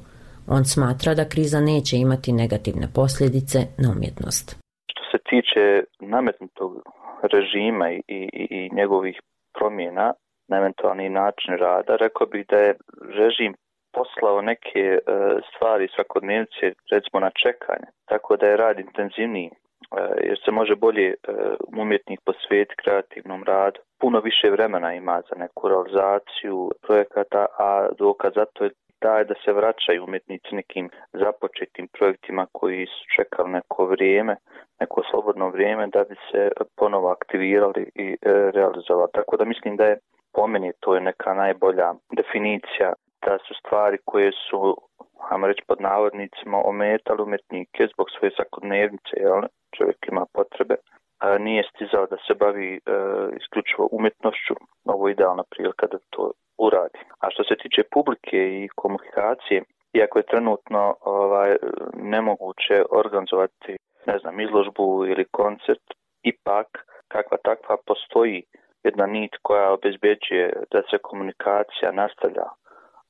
On 0.48 0.64
smatra 0.64 1.14
da 1.14 1.28
kriza 1.28 1.60
neće 1.60 1.96
imati 1.96 2.32
negativne 2.32 2.86
posljedice 2.94 3.58
na 3.78 3.88
umjetnost. 3.96 4.46
Što 4.90 5.02
se 5.10 5.18
tiče 5.30 5.64
nametnutog 6.00 6.70
režima 7.32 7.90
i, 7.90 8.00
i, 8.08 8.46
i 8.50 8.74
njegovih 8.74 9.16
promjena 9.58 10.12
na 10.48 10.56
eventualni 10.58 11.08
način 11.08 11.56
rada, 11.58 11.96
rekao 11.96 12.26
bih 12.26 12.46
da 12.48 12.58
je 12.58 12.74
režim 13.20 13.54
poslao 13.96 14.42
neke 14.42 14.84
e, 14.90 15.00
stvari 15.50 15.88
svakodnevnice 15.94 16.64
recimo 16.92 17.18
na 17.20 17.30
čekanje, 17.42 17.88
tako 18.10 18.36
da 18.36 18.46
je 18.46 18.56
rad 18.56 18.78
intenzivniji 18.80 19.50
e, 19.50 19.56
jer 20.28 20.38
se 20.44 20.50
može 20.50 20.74
bolje 20.76 21.08
e, 21.08 21.14
umjetnik 21.82 22.20
posvetiti 22.26 22.80
kreativnom 22.82 23.44
radu. 23.44 23.80
Puno 24.00 24.20
više 24.20 24.50
vremena 24.50 24.94
ima 24.94 25.22
za 25.28 25.36
neku 25.42 25.68
realizaciju 25.68 26.70
projekata, 26.86 27.46
a 27.58 27.88
dokaz 27.98 28.32
za 28.34 28.44
to 28.54 28.64
je 28.64 28.70
taj 28.98 29.24
da 29.24 29.34
se 29.44 29.52
vraćaju 29.52 30.04
umjetnici 30.04 30.54
nekim 30.54 30.90
započetim 31.12 31.88
projektima 31.98 32.46
koji 32.52 32.86
su 32.86 33.02
čekali 33.16 33.50
neko 33.50 33.86
vrijeme, 33.86 34.36
neko 34.80 35.02
slobodno 35.10 35.48
vrijeme 35.48 35.86
da 35.86 36.04
bi 36.04 36.16
se 36.30 36.50
ponovo 36.76 37.08
aktivirali 37.08 37.90
i 37.94 38.16
realizovali. 38.56 39.10
Tako 39.12 39.36
da 39.36 39.44
mislim 39.44 39.76
da 39.76 39.84
je 39.84 39.98
po 40.36 40.46
meni 40.46 40.72
to 40.80 40.94
je 40.94 41.00
neka 41.00 41.34
najbolja 41.34 41.88
definicija 42.16 42.92
da 43.26 43.38
su 43.38 43.54
stvari 43.60 43.98
koje 44.04 44.32
su, 44.32 44.76
ajmo 45.30 45.46
reći 45.46 45.62
pod 45.68 45.80
navodnicima, 45.80 46.58
ometali 46.64 47.22
umetnike 47.22 47.86
zbog 47.92 48.06
svoje 48.10 48.30
svakodnevnice, 48.36 49.14
jel? 49.16 49.42
čovjek 49.76 49.98
ima 50.08 50.24
potrebe, 50.32 50.74
a 51.18 51.38
nije 51.38 51.62
stizao 51.70 52.06
da 52.06 52.16
se 52.26 52.34
bavi 52.34 52.68
e, 52.74 52.80
isključivo 53.40 53.88
umjetnošću, 53.92 54.54
ovo 54.84 55.08
je 55.08 55.12
idealna 55.12 55.44
prilika 55.50 55.86
da 55.86 55.98
to 56.10 56.32
uradi. 56.58 57.00
A 57.22 57.30
što 57.30 57.44
se 57.44 57.54
tiče 57.62 57.82
publike 57.94 58.38
i 58.60 58.68
komunikacije, 58.74 59.62
iako 59.98 60.18
je 60.18 60.30
trenutno 60.32 60.96
ovaj, 61.00 61.56
nemoguće 61.94 62.76
organizovati 62.90 63.72
ne 64.06 64.18
znam, 64.18 64.40
izložbu 64.40 65.06
ili 65.06 65.24
koncert, 65.24 65.86
ipak 66.22 66.68
kakva 67.08 67.38
takva 67.44 67.76
postoji 67.86 68.42
jedna 68.88 69.06
nit 69.06 69.32
koja 69.42 69.72
obezbeđuje 69.72 70.52
da 70.72 70.82
se 70.90 70.98
komunikacija 70.98 71.92
nastavlja 71.92 72.46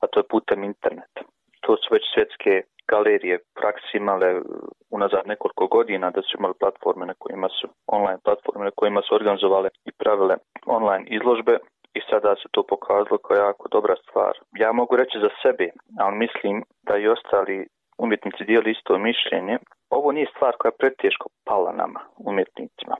a 0.01 0.07
to 0.07 0.19
je 0.19 0.31
putem 0.33 0.63
interneta. 0.63 1.21
To 1.61 1.77
su 1.77 1.87
već 1.91 2.03
svjetske 2.13 2.63
galerije 2.87 3.39
praksi 3.59 3.97
imale 3.97 4.41
unazad 4.89 5.27
nekoliko 5.27 5.67
godina 5.67 6.11
da 6.11 6.21
su 6.21 6.37
imali 6.37 6.53
platforme 6.59 7.05
na 7.05 7.13
kojima 7.19 7.49
su 7.49 7.67
online 7.87 8.19
platforme 8.23 8.65
na 8.65 8.71
kojima 8.75 9.01
su 9.01 9.15
organizovale 9.15 9.69
i 9.85 9.91
pravile 9.91 10.35
online 10.65 11.05
izložbe 11.07 11.57
i 11.93 11.99
sada 12.09 12.35
se 12.35 12.47
to 12.51 12.63
pokazalo 12.63 13.17
kao 13.17 13.37
jako 13.37 13.67
dobra 13.71 13.95
stvar. 13.95 14.33
Ja 14.51 14.71
mogu 14.71 14.95
reći 14.95 15.17
za 15.19 15.29
sebe, 15.41 15.69
ali 15.99 16.15
mislim 16.17 16.63
da 16.87 16.97
i 16.97 17.07
ostali 17.07 17.67
umjetnici 17.97 18.43
dijeli 18.43 18.71
isto 18.71 18.97
mišljenje. 18.97 19.57
Ovo 19.89 20.11
nije 20.11 20.27
stvar 20.35 20.53
koja 20.59 20.69
je 20.69 20.79
preteško 20.79 21.29
pala 21.45 21.71
nama, 21.71 21.99
umjetnicima. 22.17 22.95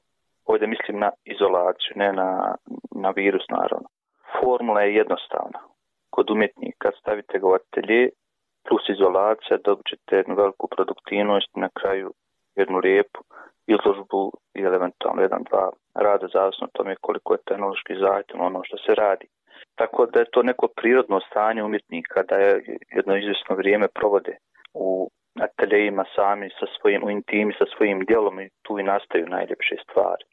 Ovdje 0.48 0.68
mislim 0.68 1.00
na 1.00 1.12
izolaciju, 1.26 1.94
ne 1.96 2.14
na, 2.14 2.56
na 3.04 3.10
virus 3.10 3.46
naravno. 3.50 3.88
Formula 4.40 4.82
je 4.82 4.96
jednostavna 4.96 5.60
kod 6.18 6.30
umjetnika, 6.30 6.92
stavite 7.00 7.40
ga 7.40 7.48
u 7.48 7.54
atelje, 7.54 8.10
plus 8.68 8.90
izolacija, 8.90 9.58
dobit 9.68 9.86
ćete 9.92 10.16
jednu 10.16 10.36
veliku 10.36 10.68
produktivnost 10.68 11.52
na 11.56 11.70
kraju 11.80 12.14
jednu 12.56 12.78
lijepu 12.78 13.20
izložbu 13.68 14.32
ili 14.60 14.76
eventualno 14.76 15.22
jedan, 15.22 15.44
dva 15.50 15.66
rada, 15.96 16.28
zavisno 16.34 16.68
tome 16.74 16.96
koliko 17.02 17.34
je 17.34 17.46
tehnološki 17.48 17.94
zahtjev 18.06 18.42
ono 18.42 18.60
što 18.64 18.78
se 18.78 18.96
radi. 18.96 19.28
Tako 19.76 20.06
da 20.06 20.20
je 20.20 20.32
to 20.34 20.44
neko 20.44 20.68
prirodno 20.80 21.20
stanje 21.20 21.64
umjetnika 21.64 22.24
da 22.30 22.36
je 22.36 22.78
jedno 22.98 23.18
izvjesno 23.18 23.56
vrijeme 23.56 23.88
provode 23.88 24.34
u 24.74 25.10
ateljejima 25.48 26.06
sami 26.16 26.50
sa 26.60 26.66
svojim, 26.76 27.04
u 27.04 27.10
intimi 27.10 27.54
sa 27.60 27.66
svojim 27.78 28.00
djelom 28.08 28.40
i 28.40 28.50
tu 28.62 28.80
i 28.80 28.84
nastaju 28.84 29.26
najljepše 29.36 29.76
stvari. 29.84 30.26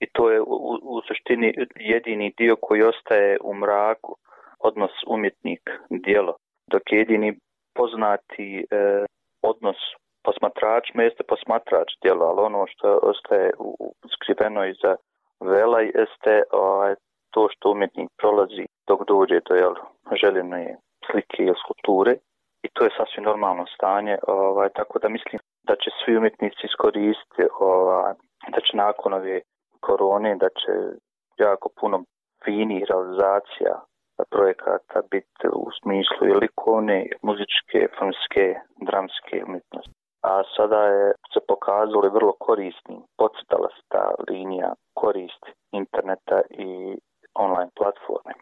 I 0.00 0.06
to 0.12 0.30
je 0.30 0.40
u, 0.40 0.56
u 0.82 1.00
suštini 1.08 1.54
jedini 1.76 2.32
dio 2.36 2.56
koji 2.56 2.82
ostaje 2.82 3.38
u 3.42 3.54
mraku 3.54 4.16
odnos 4.58 4.90
umjetnik 5.06 5.70
djelo, 5.90 6.36
dok 6.70 6.82
jedini 6.90 7.38
poznati 7.74 8.66
e, 8.70 9.04
odnos 9.42 9.76
posmatrač 10.24 10.84
jeste 10.94 11.22
posmatrač 11.28 11.88
djelo, 12.02 12.24
ali 12.26 12.40
ono 12.40 12.66
što 12.66 12.98
ostaje 13.02 13.50
u, 13.58 13.92
skriveno 14.14 14.64
iza 14.64 14.96
vela 15.40 15.80
jeste 15.80 16.42
ovaj, 16.50 16.94
to 17.30 17.48
što 17.52 17.70
umjetnik 17.70 18.08
prolazi 18.20 18.64
dok 18.88 19.00
dođe 19.08 19.40
do 19.48 19.54
jel, 19.54 19.74
željene 20.20 20.76
slike 21.06 21.42
ili 21.42 21.60
skulpture. 21.62 22.12
I 22.66 22.68
to 22.74 22.84
je 22.84 22.96
sasvim 22.96 23.24
normalno 23.24 23.64
stanje, 23.74 24.18
ovaj, 24.26 24.68
tako 24.78 24.98
da 24.98 25.08
mislim 25.08 25.40
da 25.68 25.74
će 25.82 25.90
svi 25.98 26.16
umjetnici 26.16 26.62
iskoristiti, 26.64 27.42
ovaj, 27.60 28.14
da 28.54 28.60
će 28.60 28.76
nakon 28.76 29.12
ove 29.12 29.40
korone, 29.86 30.36
da 30.42 30.48
će 30.60 30.72
jako 31.46 31.68
puno 31.80 31.96
fini 32.44 32.84
realizacija 32.90 33.74
projekata 34.30 34.98
biti 35.10 35.46
u 35.52 35.66
smislu 35.78 36.22
i 36.28 36.38
likovne, 36.42 36.98
muzičke, 37.22 37.78
filmske, 37.98 38.46
dramske 38.88 39.44
umjetnosti. 39.46 39.92
A 40.30 40.42
sada 40.56 40.80
je 40.82 41.12
se 41.32 41.40
pokazalo 41.48 42.14
vrlo 42.18 42.32
korisnim, 42.46 43.00
podcrtala 43.18 43.68
se 43.76 43.82
ta 43.88 44.04
linija 44.28 44.70
korist 44.94 45.42
interneta 45.72 46.40
i 46.50 46.70
online 47.34 47.70
platforme. 47.78 48.32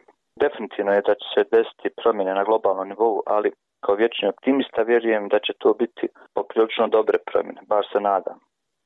Definitivno 0.43 0.91
je 0.91 1.01
da 1.09 1.13
će 1.15 1.27
se 1.33 1.43
desiti 1.55 1.95
promjene 2.01 2.33
na 2.33 2.43
globalnom 2.43 2.87
nivou, 2.87 3.21
ali 3.25 3.49
kao 3.83 3.95
vječni 3.95 4.27
optimista 4.27 4.81
vjerujem 4.81 5.27
da 5.27 5.39
će 5.39 5.53
to 5.59 5.73
biti 5.73 6.07
poprilično 6.35 6.87
dobre 6.87 7.17
promjene, 7.31 7.61
bar 7.67 7.83
se 7.91 7.99
nadam. 7.99 8.39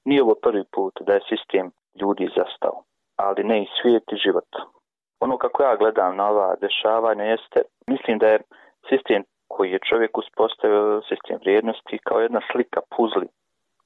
Nije 0.06 0.24
ovo 0.24 0.36
prvi 0.46 0.64
put 0.76 0.94
da 1.06 1.14
je 1.14 1.28
sistem 1.30 1.72
ljudi 2.02 2.30
zastao, 2.38 2.84
ali 3.16 3.44
ne 3.44 3.64
i 3.64 3.68
svijet 3.82 4.04
i 4.12 4.22
život. 4.26 4.50
Ono 5.20 5.38
kako 5.38 5.64
ja 5.64 5.76
gledam 5.76 6.16
na 6.16 6.30
ova 6.30 6.56
dešavanja 6.56 7.24
jeste, 7.24 7.62
mislim 7.88 8.18
da 8.18 8.28
je 8.28 8.40
sistem 8.90 9.24
koji 9.48 9.72
je 9.72 9.80
čovjek 9.90 10.18
uspostavio, 10.18 11.02
sistem 11.10 11.38
vrijednosti, 11.42 12.00
kao 12.04 12.20
jedna 12.20 12.42
slika 12.52 12.82
puzli, 12.96 13.28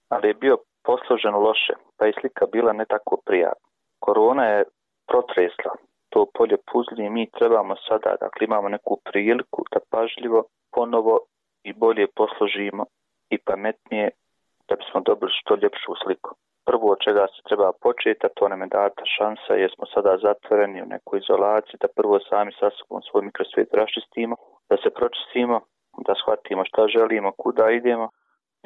ali 0.10 0.28
je 0.28 0.34
bio 0.34 0.58
posložen 0.84 1.36
loše, 1.36 1.74
pa 1.98 2.06
je 2.06 2.13
slika 2.20 2.46
bila 2.52 2.74
ne 2.74 2.86
tako 2.86 3.18
prijatna. 3.26 3.68
Korona 4.00 4.46
je 4.46 4.63
protresla 5.08 5.74
to 6.10 6.26
polje 6.34 6.58
puzli 6.72 7.06
i 7.06 7.10
mi 7.10 7.32
trebamo 7.32 7.76
sada, 7.88 8.16
dakle 8.24 8.42
imamo 8.46 8.70
neku 8.70 9.02
priliku 9.06 9.63
da 9.72 9.80
pažljivo 9.89 10.44
ponovo 10.72 11.20
i 11.63 11.74
bolje 11.74 12.08
posložimo 12.16 12.86
i 13.30 13.38
pametnije 13.38 14.10
da 14.68 14.76
bismo 14.76 15.00
dobili 15.02 15.32
što 15.39 15.56
ljepšu 15.56 15.92
sliku 16.04 16.36
prvo 16.74 16.88
od 16.96 17.00
čega 17.06 17.24
se 17.34 17.42
treba 17.48 17.70
početi, 17.86 18.26
a 18.26 18.34
to 18.38 18.44
nam 18.52 18.62
je 18.62 18.74
data 18.80 19.04
šansa 19.18 19.52
jer 19.62 19.70
smo 19.76 19.86
sada 19.94 20.12
zatvoreni 20.26 20.82
u 20.82 20.92
nekoj 20.96 21.18
izolaciji, 21.20 21.82
da 21.84 21.96
prvo 22.00 22.16
sami 22.30 22.52
sa 22.60 22.68
sobom 22.78 23.02
svoj 23.08 23.22
mikrosvijet 23.30 23.70
raščistimo, 23.80 24.36
da 24.70 24.76
se 24.82 24.90
pročistimo, 24.98 25.58
da 26.06 26.14
shvatimo 26.22 26.62
šta 26.70 26.82
želimo, 26.96 27.30
kuda 27.42 27.66
idemo 27.80 28.08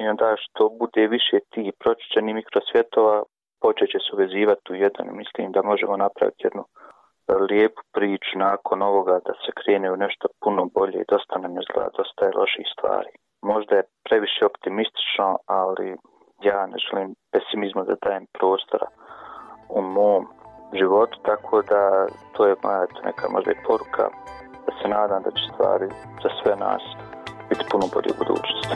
i 0.02 0.04
onda 0.12 0.28
što 0.44 0.62
bude 0.80 1.02
više 1.16 1.36
tih 1.54 1.68
pročišćenih 1.82 2.34
mikrosvjetova, 2.40 3.16
počet 3.64 3.88
će 3.92 3.98
se 4.04 4.10
uvezivati 4.16 4.72
u 4.72 4.78
jedan. 4.84 5.06
Mislim 5.20 5.52
da 5.54 5.68
možemo 5.70 5.96
napraviti 5.96 6.46
jednu 6.46 6.64
lijepu 7.50 7.82
priču 7.96 8.32
nakon 8.48 8.82
ovoga 8.82 9.16
da 9.26 9.32
se 9.42 9.50
krene 9.60 9.92
u 9.92 9.96
nešto 10.04 10.26
puno 10.42 10.62
bolje 10.76 10.98
i 11.00 11.10
dosta 11.12 11.34
nam 11.42 11.52
je 11.56 11.62
zgleda, 11.68 11.98
dosta 12.00 12.20
je 12.24 12.38
loših 12.40 12.66
stvari. 12.74 13.12
Možda 13.52 13.72
je 13.76 13.88
previše 14.06 14.42
optimistično, 14.50 15.28
ali 15.46 15.88
ja 16.40 16.66
ne 16.66 16.76
želim 16.86 17.14
pesimizmu 17.32 17.84
da 17.84 17.94
dajem 18.04 18.26
prostora 18.38 18.86
u 19.68 19.82
mom 19.82 20.26
životu, 20.72 21.18
tako 21.22 21.62
da 21.62 22.06
to 22.32 22.46
je 22.46 22.54
moja 22.62 22.86
neka 23.04 23.28
možda 23.28 23.52
i 23.52 23.62
poruka 23.66 24.04
da 24.66 24.72
se 24.82 24.88
nadam 24.88 25.22
da 25.22 25.30
će 25.30 25.42
stvari 25.54 25.88
za 26.22 26.30
sve 26.42 26.56
nas 26.56 26.82
biti 27.48 27.64
puno 27.70 27.84
bolje 27.94 28.10
u 28.12 28.18
budućnosti. 28.18 28.74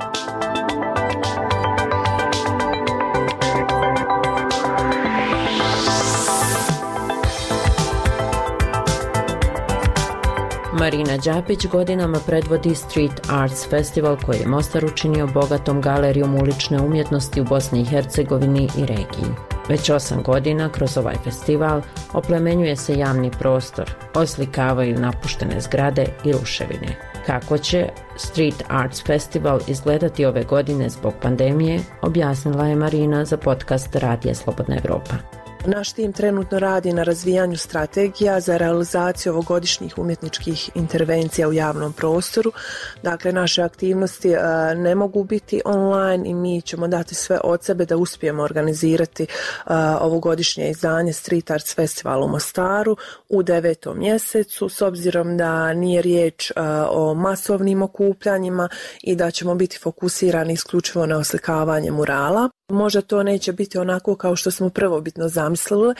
Marina 10.83 11.16
Đapić 11.16 11.66
godinama 11.66 12.18
predvodi 12.27 12.75
Street 12.75 13.21
Arts 13.31 13.68
Festival 13.71 14.16
koji 14.27 14.38
je 14.38 14.47
Mostar 14.47 14.85
učinio 14.85 15.27
bogatom 15.27 15.81
galerijom 15.81 16.35
ulične 16.35 16.81
umjetnosti 16.81 17.40
u 17.40 17.45
Bosni 17.45 17.81
i 17.81 17.85
Hercegovini 17.85 18.68
i 18.79 18.81
regiji. 18.81 19.35
Već 19.68 19.90
osam 19.90 20.23
godina 20.23 20.68
kroz 20.68 20.97
ovaj 20.97 21.14
festival 21.25 21.83
oplemenjuje 22.12 22.77
se 22.77 22.99
javni 22.99 23.31
prostor, 23.31 23.90
oslikavaju 24.14 25.01
napuštene 25.01 25.61
zgrade 25.61 26.07
i 26.25 26.33
ruševine. 26.33 26.97
Kako 27.27 27.59
će 27.59 27.88
Street 28.16 28.64
Arts 28.68 29.05
Festival 29.07 29.61
izgledati 29.66 30.25
ove 30.25 30.45
godine 30.45 30.88
zbog 30.88 31.14
pandemije, 31.23 31.81
objasnila 32.01 32.66
je 32.66 32.77
Marina 32.77 33.25
za 33.25 33.37
podcast 33.37 33.97
Radija 33.97 34.35
Slobodna 34.35 34.77
Evropa. 34.77 35.41
Naš 35.66 35.92
tim 35.92 36.12
trenutno 36.12 36.59
radi 36.59 36.92
na 36.92 37.03
razvijanju 37.03 37.57
strategija 37.57 38.40
za 38.40 38.57
realizaciju 38.57 39.33
ovogodišnjih 39.33 39.98
umjetničkih 39.98 40.70
intervencija 40.75 41.48
u 41.48 41.53
javnom 41.53 41.92
prostoru. 41.92 42.53
Dakle, 43.03 43.33
naše 43.33 43.62
aktivnosti 43.62 44.29
e, 44.29 44.38
ne 44.75 44.94
mogu 44.94 45.25
biti 45.25 45.61
online 45.64 46.29
i 46.29 46.35
mi 46.35 46.62
ćemo 46.62 46.88
dati 46.88 47.14
sve 47.14 47.40
od 47.44 47.64
sebe 47.64 47.85
da 47.85 47.96
uspijemo 47.96 48.42
organizirati 48.42 49.22
e, 49.22 49.27
ovogodišnje 50.01 50.70
izdanje 50.70 51.12
Street 51.12 51.51
Arts 51.51 51.75
Festival 51.75 52.25
u 52.25 52.29
Mostaru 52.29 52.96
u 53.29 53.42
devetom 53.42 53.98
mjesecu 53.98 54.68
s 54.68 54.83
obzirom 54.83 55.37
da 55.37 55.72
nije 55.72 56.03
riječ 56.03 56.51
e, 56.51 56.55
o 56.90 57.14
masovnim 57.14 57.83
okupljanjima 57.83 58.68
i 59.03 59.16
da 59.16 59.31
ćemo 59.31 59.55
biti 59.55 59.79
fokusirani 59.79 60.53
isključivo 60.53 61.07
na 61.07 61.18
oslikavanje 61.18 61.90
murala. 61.90 62.48
Možda 62.72 63.00
to 63.00 63.22
neće 63.22 63.52
biti 63.52 63.78
onako 63.78 64.16
kao 64.16 64.37
što 64.37 64.50
smo 64.50 64.70
prvobitno 64.70 65.28
zamislili 65.28 65.94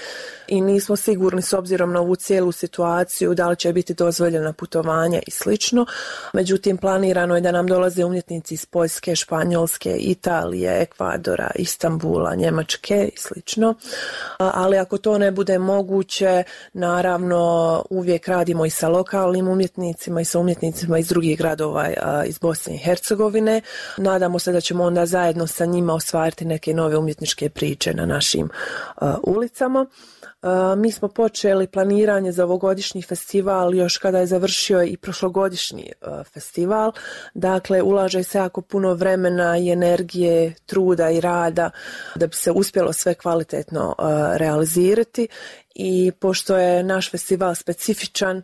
i 0.49 0.61
nismo 0.61 0.97
sigurni 0.97 1.43
s 1.43 1.53
obzirom 1.53 1.93
na 1.93 2.01
ovu 2.01 2.17
cijelu 2.17 2.53
situaciju 2.53 3.35
da 3.35 3.49
li 3.49 3.57
će 3.57 3.73
biti 3.73 3.95
dozvoljena 3.95 4.53
putovanja 4.53 5.21
i 5.27 5.31
slično. 5.31 5.87
Međutim, 6.33 6.79
planirano 6.79 7.35
je 7.35 7.41
da 7.41 7.53
nam 7.53 7.67
dolaze 7.67 8.05
umjetnici 8.05 8.55
iz 8.55 8.67
Poljske, 8.67 9.17
Španjolske, 9.17 9.97
Italije, 9.99 10.83
Ekvadora, 10.83 11.51
Istambula, 11.55 12.35
Njemačke 12.35 13.11
i 13.15 13.19
slično. 13.19 13.75
Ali 14.39 14.79
ako 14.79 14.99
to 14.99 15.19
ne 15.19 15.31
bude 15.31 15.59
moguće, 15.59 16.43
naravno 16.73 17.85
uvijek 17.91 18.29
radimo 18.29 18.67
i 18.67 18.71
sa 18.71 18.89
lokalnim 18.89 19.49
umjetnicima 19.49 20.21
i 20.21 20.25
sa 20.25 20.39
umjetnicima 20.39 20.99
iz 20.99 21.09
drugih 21.09 21.39
gradova 21.39 21.89
iz 22.27 22.39
Bosne 22.39 22.75
i 22.75 22.79
Hercegovine. 22.79 23.61
Nadamo 23.97 24.39
se 24.39 24.53
da 24.53 24.61
ćemo 24.61 24.85
onda 24.85 25.07
zajedno 25.07 25.47
sa 25.47 25.65
njima 25.65 25.95
ostvariti 25.95 26.45
neke 26.45 26.62
neke 26.63 26.75
nove 26.75 26.97
umjetničke 26.97 27.49
priče 27.49 27.95
na 27.95 28.07
našim 28.07 28.49
ulicama. 29.23 29.87
Mi 30.77 30.93
smo 30.93 31.09
počeli 31.09 31.67
planiranje 31.67 32.33
za 32.33 32.45
ovogodišnji 32.45 33.03
festival 33.03 33.75
još 33.75 33.99
kada 33.99 34.19
je 34.19 34.27
završio 34.27 34.83
i 34.83 34.97
prošlogodišnji 34.97 35.93
festival. 36.33 36.93
Dakle, 37.35 37.83
ulaže 37.83 38.23
se 38.23 38.39
jako 38.39 38.61
puno 38.61 38.95
vremena 38.95 39.59
i 39.59 39.71
energije, 39.71 40.55
truda 40.67 41.11
i 41.11 41.21
rada 41.21 41.71
da 42.15 42.27
bi 42.27 42.37
se 42.37 42.51
uspjelo 42.51 42.93
sve 42.93 43.15
kvalitetno 43.15 43.95
realizirati 44.37 45.29
i 45.75 46.13
pošto 46.21 46.57
je 46.57 46.83
naš 46.83 47.11
festival 47.11 47.55
specifičan, 47.55 48.43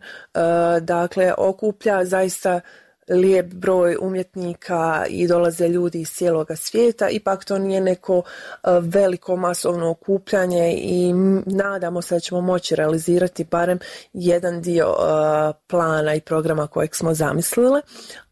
dakle, 0.81 1.33
okuplja 1.37 2.05
zaista 2.05 2.61
lijep 3.09 3.53
broj 3.53 3.97
umjetnika 4.01 5.05
i 5.09 5.27
dolaze 5.27 5.67
ljudi 5.67 6.01
iz 6.01 6.09
cijeloga 6.11 6.55
svijeta, 6.55 7.09
ipak 7.09 7.45
to 7.45 7.57
nije 7.57 7.81
neko 7.81 8.21
e, 8.23 8.69
veliko 8.81 9.35
masovno 9.35 9.89
okupljanje 9.89 10.73
i 10.77 11.13
nadamo 11.45 12.01
se 12.01 12.15
da 12.15 12.19
ćemo 12.19 12.41
moći 12.41 12.75
realizirati 12.75 13.43
barem 13.43 13.79
jedan 14.13 14.61
dio 14.61 14.85
e, 14.85 15.53
plana 15.67 16.15
i 16.15 16.21
programa 16.21 16.67
kojeg 16.67 16.95
smo 16.95 17.13
zamislili, 17.13 17.81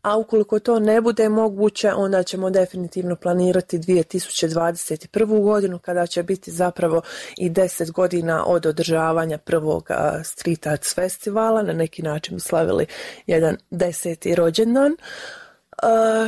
a 0.08 0.18
ukoliko 0.18 0.60
to 0.60 0.80
ne 0.80 1.02
bude 1.02 1.30
moguće, 1.30 1.94
onda 1.94 2.24
ćemo 2.24 2.50
definitivno 2.50 3.16
planirati 3.16 3.80
2021. 3.80 5.42
godinu 5.42 5.80
kada 5.80 6.08
će 6.08 6.24
biti 6.24 6.52
zapravo 6.52 7.02
i 7.38 7.50
10 7.50 7.92
godina 7.92 8.46
od 8.46 8.66
održavanja 8.66 9.38
prvog 9.38 9.90
Street 10.24 10.68
Arts 10.68 10.96
festivala. 10.96 11.62
Na 11.62 11.74
neki 11.74 12.02
način 12.02 12.40
slavili 12.40 12.86
jedan 13.28 13.58
deseti 13.72 14.36
rođendan. 14.68 14.96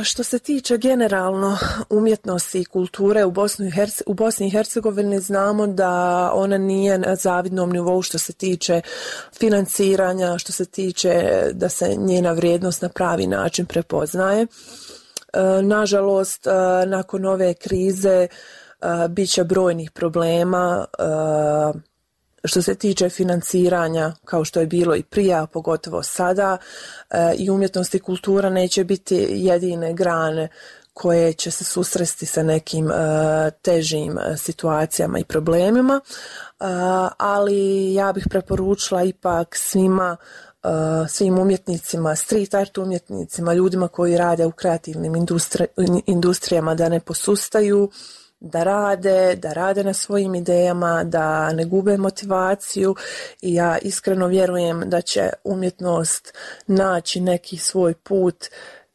Što 0.04 0.22
se 0.22 0.38
tiče 0.38 0.78
generalno 0.78 1.58
umjetnosti 1.90 2.60
i 2.60 2.64
kulture 2.64 3.24
u, 3.24 3.32
u 4.06 4.14
Bosni 4.14 4.46
i 4.46 4.50
Hercegovini 4.50 5.20
znamo 5.20 5.66
da 5.66 6.30
ona 6.34 6.58
nije 6.58 6.98
na 6.98 7.16
zavidnom 7.16 7.70
nivou 7.70 8.02
što 8.02 8.18
se 8.18 8.32
tiče 8.32 8.80
financiranja, 9.38 10.38
što 10.38 10.52
se 10.52 10.64
tiče 10.64 11.42
da 11.52 11.68
se 11.68 11.94
njena 11.96 12.32
vrijednost 12.32 12.82
na 12.82 12.88
pravi 12.88 13.26
način 13.26 13.66
prepoznaje. 13.66 14.46
Nažalost, 15.62 16.46
nakon 16.86 17.24
ove 17.24 17.54
krize 17.54 18.28
bit 19.08 19.30
će 19.30 19.44
brojnih 19.44 19.90
problema 19.90 20.84
što 22.44 22.62
se 22.62 22.74
tiče 22.74 23.08
financiranja, 23.08 24.12
kao 24.24 24.44
što 24.44 24.60
je 24.60 24.66
bilo 24.66 24.96
i 24.96 25.02
prije, 25.02 25.34
a 25.34 25.46
pogotovo 25.46 26.02
sada, 26.02 26.56
e, 27.10 27.34
i 27.36 27.50
umjetnost 27.50 27.94
i 27.94 27.98
kultura 27.98 28.50
neće 28.50 28.84
biti 28.84 29.26
jedine 29.30 29.92
grane 29.92 30.48
koje 30.92 31.32
će 31.32 31.50
se 31.50 31.64
susresti 31.64 32.26
sa 32.26 32.42
nekim 32.42 32.90
e, 32.90 32.94
težim 33.62 34.18
e, 34.18 34.36
situacijama 34.36 35.18
i 35.18 35.24
problemima, 35.24 36.00
ali 37.16 37.94
ja 37.94 38.12
bih 38.12 38.26
preporučila 38.30 39.02
ipak 39.02 39.56
svima 39.56 40.16
svim 41.08 41.38
umjetnicima, 41.38 42.16
street 42.16 42.54
art 42.54 42.78
umjetnicima, 42.78 43.54
ljudima 43.54 43.88
koji 43.88 44.16
rade 44.16 44.46
u 44.46 44.52
kreativnim 44.52 45.12
industrijama 46.06 46.74
da 46.74 46.88
ne 46.88 47.00
posustaju, 47.00 47.90
da 48.40 48.62
rade, 48.62 49.36
da 49.36 49.52
rade 49.52 49.84
na 49.84 49.92
svojim 49.92 50.34
idejama, 50.34 51.04
da 51.04 51.52
ne 51.52 51.64
gube 51.64 51.96
motivaciju 51.96 52.94
i 53.42 53.54
ja 53.54 53.78
iskreno 53.78 54.26
vjerujem 54.26 54.82
da 54.86 55.00
će 55.00 55.30
umjetnost 55.44 56.34
naći 56.66 57.20
neki 57.20 57.56
svoj 57.56 57.94
put 57.94 58.46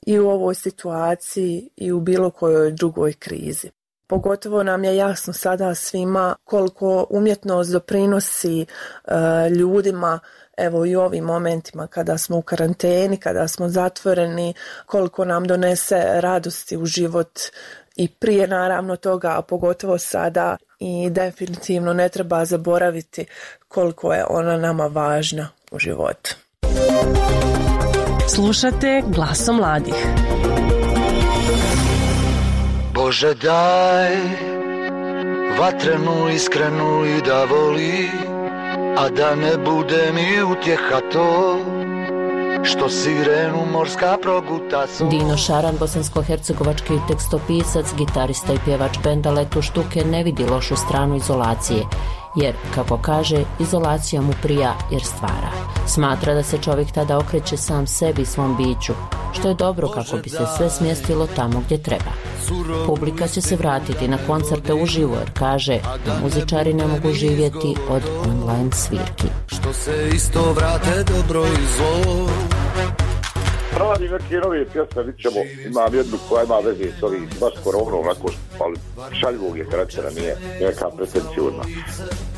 i 0.05 0.19
u 0.19 0.29
ovoj 0.29 0.55
situaciji 0.55 1.69
i 1.75 1.91
u 1.91 1.99
bilo 1.99 2.31
kojoj 2.31 2.71
drugoj 2.71 3.13
krizi. 3.13 3.69
Pogotovo 4.07 4.63
nam 4.63 4.83
je 4.83 4.95
jasno 4.95 5.33
sada 5.33 5.75
svima 5.75 6.35
koliko 6.43 7.07
umjetnost 7.09 7.71
doprinosi 7.71 8.61
e, 8.61 8.65
ljudima 9.49 10.19
evo 10.57 10.85
i 10.85 10.95
u 10.95 11.01
ovim 11.01 11.23
momentima 11.23 11.87
kada 11.87 12.17
smo 12.17 12.37
u 12.37 12.41
karanteni, 12.41 13.17
kada 13.17 13.47
smo 13.47 13.69
zatvoreni, 13.69 14.53
koliko 14.85 15.25
nam 15.25 15.47
donese 15.47 16.03
radosti 16.21 16.77
u 16.77 16.85
život 16.85 17.39
i 17.95 18.07
prije 18.07 18.47
naravno 18.47 18.95
toga, 18.95 19.35
a 19.37 19.41
pogotovo 19.41 19.97
sada 19.97 20.57
i 20.79 21.09
definitivno 21.09 21.93
ne 21.93 22.09
treba 22.09 22.45
zaboraviti 22.45 23.25
koliko 23.67 24.13
je 24.13 24.25
ona 24.29 24.57
nama 24.57 24.85
važna 24.85 25.49
u 25.71 25.79
životu. 25.79 26.35
Slušate 28.35 29.01
glasom 29.07 29.55
mladih. 29.55 29.95
Bože 32.93 33.33
daj 33.33 34.15
vatrenu 35.59 36.29
iskrenu 36.35 37.05
i 37.05 37.21
da 37.21 37.43
voli, 37.43 38.09
a 38.97 39.09
da 39.09 39.35
ne 39.35 39.57
bude 39.57 40.11
mi 40.13 40.43
utjeha 40.43 40.99
to 41.11 41.57
što 42.65 42.89
sirenu 42.89 43.65
morska 43.71 44.17
proguta 44.21 44.85
Dino 45.09 45.37
Šaran, 45.37 45.75
bosansko-hercegovački 45.79 46.99
tekstopisac, 47.07 47.85
gitarista 47.97 48.53
i 48.53 48.59
pjevač 48.65 48.97
benda 49.03 49.31
Letu 49.31 49.61
Štuke 49.61 50.05
ne 50.05 50.23
vidi 50.23 50.45
lošu 50.45 50.75
stranu 50.75 51.15
izolacije, 51.15 51.83
jer, 52.35 52.55
kako 52.75 52.97
kaže, 52.97 53.43
izolacija 53.59 54.21
mu 54.21 54.33
prija 54.41 54.73
jer 54.91 55.03
stvara. 55.03 55.51
Smatra 55.87 56.33
da 56.33 56.43
se 56.43 56.57
čovjek 56.57 56.91
tada 56.91 57.17
okreće 57.17 57.57
sam 57.57 57.87
sebi 57.87 58.21
i 58.21 58.25
svom 58.25 58.57
biću, 58.57 58.93
što 59.33 59.47
je 59.47 59.53
dobro 59.53 59.87
kako 59.87 60.17
bi 60.23 60.29
se 60.29 60.45
sve 60.57 60.69
smjestilo 60.69 61.27
tamo 61.35 61.61
gdje 61.65 61.83
treba. 61.83 62.11
Publika 62.85 63.27
će 63.27 63.41
se 63.41 63.55
vratiti 63.55 64.07
na 64.07 64.17
koncerte 64.27 64.73
uživo 64.73 65.15
jer 65.15 65.31
kaže 65.33 65.79
da 66.05 66.19
muzičari 66.23 66.73
ne 66.73 66.87
mogu 66.87 67.11
živjeti 67.13 67.75
od 67.89 68.03
online 68.29 68.71
svirki. 68.71 69.27
Što 69.47 69.73
se 69.73 70.09
isto 70.15 70.53
vrate 70.53 71.03
dobro 71.03 71.45
i 71.45 71.65
zlo 71.77 72.29
Radi 73.79 74.09
neke 74.09 74.35
nove 74.35 74.65
pjesme, 74.65 75.03
vidit 75.03 75.21
ćemo, 75.21 75.39
imam 75.65 75.95
jednu 75.95 76.17
koja 76.29 76.43
ima 76.43 76.59
veze 76.59 76.91
s 76.99 77.03
ovim, 77.03 77.29
baš 77.39 77.53
koronom, 77.63 77.99
onako, 77.99 78.27
ali 78.59 78.75
šaljivog 79.19 79.57
je 79.57 79.65
karaktera, 79.65 80.09
nije 80.09 80.37
neka 80.61 80.89
pretencijurna. 80.97 81.63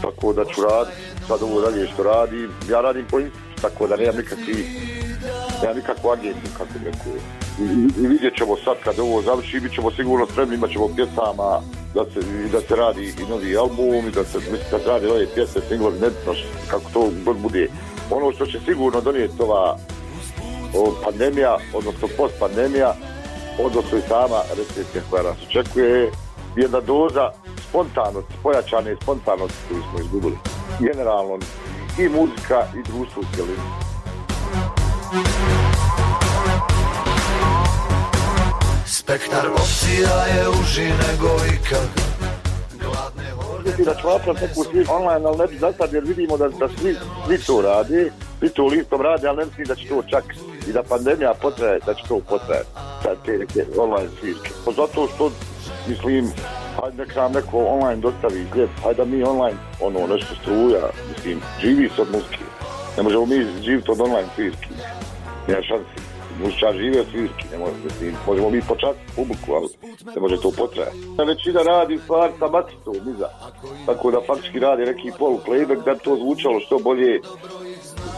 Tako 0.02 0.34
da 0.34 0.46
ću 0.46 0.62
raditi, 0.62 0.98
sad 1.28 1.42
ovo 1.42 1.62
dalje 1.62 1.88
što 1.88 2.04
radim, 2.04 2.52
ja 2.70 2.82
radim 2.82 3.06
po 3.12 3.20
tako 3.62 3.88
da 3.88 3.96
nemam 3.96 4.16
nikakvi, 4.18 4.66
nemam 5.62 5.78
nikakvu 5.78 6.10
agenciju, 6.10 6.52
kako 6.58 6.74
bi 6.80 6.86
rekao. 6.86 7.14
I, 7.60 8.04
I, 8.04 8.08
vidjet 8.08 8.38
ćemo 8.38 8.56
sad 8.64 8.78
kad 8.84 9.00
ovo 9.00 9.22
završi, 9.22 9.60
bit 9.60 9.74
ćemo 9.74 9.92
sigurno 9.92 10.28
spremni, 10.32 10.56
imat 10.56 10.72
ćemo 10.72 10.96
pjesama, 10.96 11.62
da 11.94 12.04
se, 12.14 12.20
da 12.52 12.62
se 12.62 12.76
radi 12.76 13.14
i 13.22 13.30
novi 13.30 13.58
album, 13.58 14.08
i 14.08 14.12
da 14.12 14.24
se, 14.24 14.40
da 14.72 14.80
se 14.80 14.88
radi 14.88 15.08
ove 15.08 15.28
pjesme, 15.36 15.62
singlovi, 15.70 16.00
nebitno 16.00 16.34
kako 16.68 16.90
to 16.94 17.10
god 17.26 17.38
bude. 17.38 17.68
Ono 18.12 18.32
što 18.32 18.46
će 18.46 18.60
sigurno 18.66 19.02
donijeti 19.02 19.42
ova 19.42 19.78
pandemija, 21.04 21.58
odnosno 21.74 22.08
post 22.18 22.34
pandemija, 22.40 22.96
odnosno 23.60 23.98
i 23.98 24.02
sama 24.08 24.42
recesija 24.58 25.04
koja 25.10 25.24
nas 25.24 25.38
očekuje, 25.50 26.12
jedna 26.56 26.80
doza 26.80 27.32
spontanosti, 27.70 28.34
pojačane 28.44 28.96
spontanosti 29.02 29.58
koju 29.70 29.82
smo 29.90 30.00
izgubili. 30.00 30.38
Generalno 30.80 31.40
i 32.00 32.10
muzika 32.10 32.66
i 32.80 32.92
društvo 32.92 33.22
u 33.22 33.36
cjelini. 33.36 33.68
Spektar 38.86 39.48
opcija 39.48 40.26
je 40.36 40.50
uži 40.50 40.84
nego 40.84 41.30
ikad 41.56 42.08
da 43.86 43.96
ću 43.96 44.08
napraviti 44.08 44.46
neku 44.46 44.64
sviđu 44.72 44.92
online, 44.92 45.26
ali 45.26 45.38
ne 45.38 45.48
bi 45.48 45.58
za 45.58 45.74
sad 45.78 45.94
jer 45.94 46.04
vidimo 46.04 46.38
da, 46.38 46.50
da 46.50 46.68
svi, 46.68 46.96
svi 47.28 47.38
to 47.38 47.62
radi, 47.62 48.12
svi 48.40 48.50
to 48.50 48.66
listom 48.66 49.02
radi, 49.02 49.28
ali 49.28 49.38
ne 49.38 49.46
mislim 49.46 49.66
da 49.66 49.76
će 49.76 49.88
to 49.88 50.04
čak 50.10 50.24
i 50.70 50.72
da 50.72 50.84
pandemija 50.84 51.34
potraje, 51.42 51.80
da 51.86 51.94
će 51.94 52.04
to 52.08 52.20
potraje, 52.30 52.64
sad 53.04 53.18
te 53.26 53.38
neke 53.38 53.66
online 53.78 54.10
svirke. 54.20 54.50
Pa 54.66 54.72
zato 54.72 55.08
što, 55.16 55.32
mislim, 55.88 56.32
hajde 56.82 56.98
nek 56.98 57.16
nam 57.16 57.32
neko 57.32 57.58
online 57.58 58.02
dostavi 58.02 58.46
gdje, 58.52 58.68
hajde 58.84 58.98
da 58.98 59.06
mi 59.06 59.24
online, 59.24 59.58
ono, 59.82 60.08
nešto 60.08 60.36
struja, 60.42 60.90
mislim, 61.10 61.42
živi 61.62 61.90
se 61.96 62.02
od 62.02 62.08
muzike. 62.12 62.46
Ne 62.98 63.04
možemo 63.04 63.26
mi 63.26 63.46
živjeti 63.64 63.92
od 63.92 64.02
online 64.02 64.28
svirki. 64.36 64.70
Nema 65.48 65.62
šansi. 65.62 66.08
Muzičar 66.44 66.74
žive 66.78 67.00
od 67.02 67.08
svirki, 67.12 67.46
ne 67.52 67.58
može, 67.58 67.74
mislim, 67.84 68.16
možemo 68.28 68.50
mi 68.50 68.62
počati 68.62 69.00
publiku, 69.16 69.54
ali 69.54 69.68
ne 70.16 70.22
može 70.22 70.42
to 70.42 70.52
potrajati. 70.58 70.98
Većina 71.28 71.62
radi 71.62 71.98
stvar 72.04 72.32
sa 72.40 72.48
maticom 72.48 72.96
iza, 73.16 73.30
tako 73.86 74.12
da 74.12 74.22
faktički 74.28 74.60
radi 74.60 74.86
neki 74.86 75.12
polu 75.20 75.40
playback 75.48 75.86
da 75.86 75.94
bi 75.94 76.00
to 76.00 76.16
zvučalo 76.16 76.60
što 76.60 76.80
bolje 76.80 77.22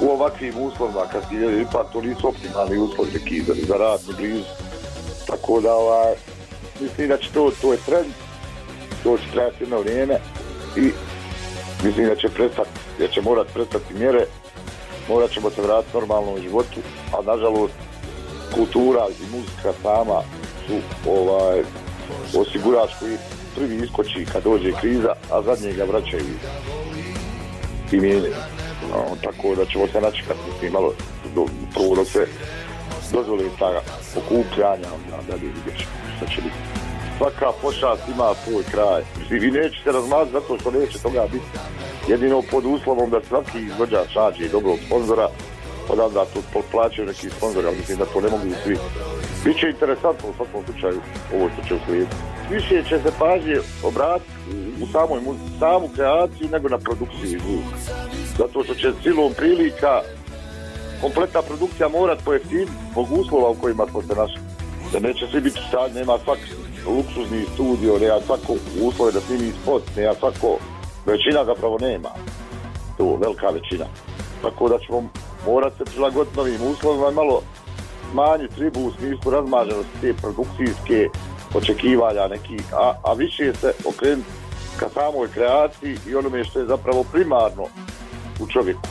u 0.01 0.09
ovakvim 0.09 0.53
uslovima, 0.57 1.05
kad 1.11 1.23
je, 1.31 1.61
ipak 1.61 1.93
to 1.93 2.01
nisu 2.01 2.27
optimalni 2.27 2.77
uslovi 2.77 3.43
za, 3.47 3.53
za 3.67 3.77
rad 3.77 3.99
blizu. 4.17 4.43
Tako 5.27 5.61
da, 5.61 5.73
ovaj, 5.73 6.13
mislim 6.81 7.07
da 7.07 7.17
će 7.17 7.29
to, 7.33 7.51
to 7.61 7.71
je 7.71 7.79
trend, 7.85 8.13
to 9.03 9.17
će 9.17 9.23
trajati 9.33 9.63
jedno 9.63 9.79
vrijeme 9.79 10.19
i 10.77 10.91
mislim 11.83 12.07
da 12.07 12.15
će 12.15 12.29
prestati, 12.29 12.69
da 12.99 13.07
će 13.07 13.21
morat 13.21 13.47
prestati 13.53 13.93
mjere, 13.93 14.25
morat 15.09 15.31
ćemo 15.31 15.49
se 15.49 15.61
vratiti 15.61 15.97
normalnom 15.97 16.41
životu, 16.41 16.79
a 17.13 17.21
nažalost 17.21 17.73
kultura 18.55 19.07
i 19.09 19.35
muzika 19.35 19.73
sama 19.81 20.21
su 20.67 20.73
ovaj, 21.09 21.63
osigurač 22.37 22.89
koji 22.99 23.17
prvi 23.55 23.75
iskoči 23.75 24.25
kad 24.31 24.43
dođe 24.43 24.71
kriza, 24.81 25.13
a 25.31 25.41
zadnje 25.41 25.73
ga 25.73 25.83
vraćaju 25.83 26.25
i 27.91 27.99
mijenjaju. 27.99 28.58
Tako 29.23 29.55
da 29.55 29.65
ćemo 29.65 29.87
se 29.87 30.01
načekati 30.01 30.39
mislim, 30.51 30.71
malo 30.71 30.93
do, 31.35 31.45
prvo 31.73 31.95
dok 31.95 32.07
se 32.07 32.27
dozvoli 33.13 33.49
ta 33.59 33.81
okupljanja, 34.17 34.89
da 35.29 35.37
bi 35.37 35.47
vidjet 35.47 35.77
ćemo 35.79 35.91
šta 36.17 36.25
će 36.25 36.41
biti. 36.41 36.55
Svaka 37.17 37.51
pošast 37.61 38.01
ima 38.07 38.33
svoj 38.43 38.63
kraj. 38.71 39.01
Mislim, 39.19 39.39
vi 39.39 39.51
neće 39.51 39.83
se 39.83 39.91
razmazati 39.91 40.31
zato 40.31 40.57
što 40.59 40.71
neće 40.71 40.99
toga 40.99 41.27
biti. 41.31 41.45
Jedino 42.07 42.41
pod 42.51 42.65
uslovom 42.65 43.09
da 43.09 43.19
svaki 43.27 43.59
izvođač 43.59 44.15
nađe 44.15 44.49
dobrog 44.49 44.77
sponzora, 44.85 45.27
odavda 45.89 46.25
tu 46.25 46.39
plaćaju 46.71 47.07
neki 47.07 47.29
sponzori, 47.29 47.67
ali 47.67 47.77
mislim 47.77 47.97
da 47.97 48.05
to 48.05 48.21
ne 48.21 48.29
mogu 48.29 48.43
svi. 48.63 48.77
Biće 49.45 49.69
interesantno 49.69 50.29
u 50.29 50.33
svakom 50.33 50.63
slučaju 50.65 51.01
ovo 51.35 51.49
što 51.49 51.67
će 51.67 51.75
uslijediti. 51.75 52.15
Više 52.51 52.83
će 52.89 52.99
se 53.03 53.11
pažnje 53.19 53.57
obratiti 53.83 54.31
u 54.81 54.87
samoj 54.91 55.19
samu 55.59 55.89
kreaciju 55.95 56.49
nego 56.51 56.69
na 56.69 56.77
produkciju 56.77 57.25
i 57.25 57.39
zvuk. 57.39 57.65
Zato 58.39 58.63
što 58.63 58.75
će 58.75 58.91
silom 59.03 59.33
prilika 59.33 60.01
kompletna 61.01 61.41
produkcija 61.41 61.89
morat 61.89 62.19
pojeftiniti 62.25 62.71
zbog 62.91 63.07
uslova 63.11 63.49
u 63.49 63.55
kojima 63.55 63.85
smo 63.91 64.01
se 64.01 64.15
našli. 64.15 64.41
Da 64.93 64.99
neće 64.99 65.27
svi 65.31 65.41
biti 65.41 65.59
stanj, 65.67 65.91
nema 65.93 66.17
svak 66.23 66.39
luksuzni 66.87 67.45
studio, 67.53 67.99
nema 67.99 68.19
svako 68.25 68.53
uslove 68.81 69.11
da 69.11 69.21
snimi 69.21 69.51
spot, 69.61 69.83
nema 69.95 70.13
svako, 70.19 70.57
većina 71.05 71.45
zapravo 71.45 71.77
nema. 71.81 72.09
To, 72.97 73.17
velika 73.21 73.47
većina. 73.49 73.85
Tako 74.41 74.69
da 74.69 74.79
ćemo 74.79 75.09
morat 75.45 75.73
se 75.77 75.85
prilagoditi 75.85 76.37
novim 76.37 76.61
uslovima 76.71 77.09
i 77.09 77.13
malo 77.13 77.41
smanjiti 78.11 78.61
ribu 78.61 78.79
u 78.79 78.91
smislu 78.91 79.31
razmaženosti 79.31 80.01
te 80.01 80.13
produkcijske 80.13 81.09
očekivanja 81.53 82.27
nekih, 82.27 82.61
a, 82.73 82.93
a 83.03 83.13
više 83.13 83.53
se 83.53 83.73
okrenuti 83.85 84.29
ka 84.79 84.89
samoj 84.89 85.27
kreaciji 85.27 85.97
i 86.07 86.15
onome 86.15 86.43
što 86.43 86.59
je 86.59 86.65
zapravo 86.65 87.03
primarno 87.11 87.65
u 88.39 88.47
čovjeku. 88.47 88.81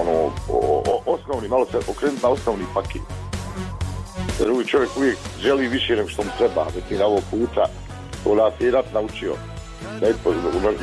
Ono, 0.00 0.12
o, 0.48 0.82
o, 0.86 1.02
osnovni, 1.06 1.48
malo 1.48 1.66
se 1.66 1.78
okrenuti 1.90 2.22
na 2.22 2.28
osnovni 2.28 2.64
paket. 2.74 3.02
Jer 4.40 4.50
uvijek 4.50 4.68
čovjek 4.68 4.90
uvijek 4.96 5.18
želi 5.40 5.68
više 5.68 5.96
nego 5.96 6.08
što 6.08 6.22
mu 6.22 6.30
treba, 6.38 6.66
mislim, 6.76 6.98
na 6.98 7.06
ovog 7.06 7.22
puta, 7.30 7.64
to 8.24 8.34
nas 8.34 8.52
je 8.60 8.70
rat 8.70 8.92
naučio, 8.92 9.34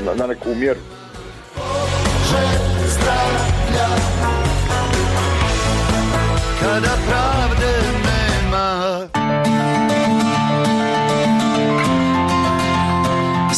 na, 0.06 0.14
na 0.14 0.28
neku 0.28 0.56
mjeru. 0.56 0.80
Kada 6.60 6.98
pravde 7.08 7.82
nema 8.06 9.08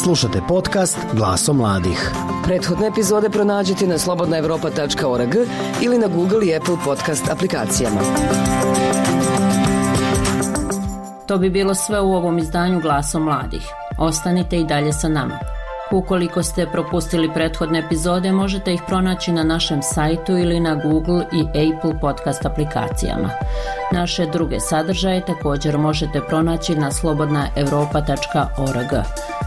Slušate 0.04 0.42
podcast 0.48 0.98
Glaso 1.14 1.54
mladih. 1.54 2.12
Prethodne 2.48 2.88
epizode 2.88 3.30
pronađite 3.30 3.88
na 3.88 3.98
slobodnaevropa.org 3.98 5.36
ili 5.82 5.98
na 5.98 6.08
Google 6.08 6.48
i 6.48 6.56
Apple 6.56 6.76
podcast 6.86 7.30
aplikacijama. 7.30 8.02
To 11.26 11.38
bi 11.38 11.50
bilo 11.50 11.76
sve 11.76 12.02
u 12.02 12.14
ovom 12.14 12.40
izdanju 12.40 12.80
Glaso 12.80 13.20
mladih. 13.20 13.68
Ostanite 13.98 14.58
i 14.58 14.66
dalje 14.66 14.94
sa 14.94 15.08
nama. 15.08 15.40
Ukoliko 15.92 16.44
ste 16.44 16.72
propustili 16.72 17.34
prethodne 17.34 17.80
epizode, 17.80 18.32
možete 18.32 18.74
ih 18.74 18.82
pronaći 18.88 19.32
na 19.32 19.44
našem 19.44 19.82
sajtu 19.82 20.38
ili 20.38 20.60
na 20.60 20.76
Google 20.76 21.26
i 21.34 21.42
Apple 21.42 22.00
podcast 22.02 22.46
aplikacijama. 22.46 23.30
Naše 23.92 24.26
druge 24.26 24.60
sadržaje 24.60 25.26
također 25.26 25.78
možete 25.78 26.22
pronaći 26.22 26.76
na 26.76 26.92
slobodnaevropa.org, 26.92 29.06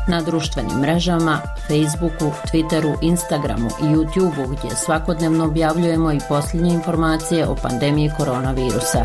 na 0.09 0.23
društvenim 0.23 0.79
mrežama, 0.79 1.41
Facebooku, 1.69 2.33
Twitteru, 2.53 2.97
Instagramu 3.01 3.69
i 3.83 3.85
YouTubeu 3.85 4.47
gdje 4.47 4.77
svakodnevno 4.77 5.45
objavljujemo 5.45 6.13
i 6.13 6.21
posljednje 6.29 6.75
informacije 6.75 7.47
o 7.47 7.55
pandemiji 7.55 8.11
koronavirusa. 8.17 9.05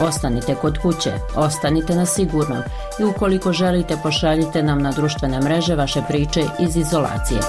Ostanite 0.00 0.54
kod 0.54 0.78
kuće, 0.78 1.12
ostanite 1.36 1.94
na 1.94 2.06
sigurnom 2.06 2.62
i 3.00 3.04
ukoliko 3.04 3.52
želite 3.52 3.96
pošaljite 4.02 4.62
nam 4.62 4.82
na 4.82 4.92
društvene 4.92 5.40
mreže 5.40 5.74
vaše 5.74 6.02
priče 6.08 6.42
iz 6.60 6.76
izolacije. 6.76 7.40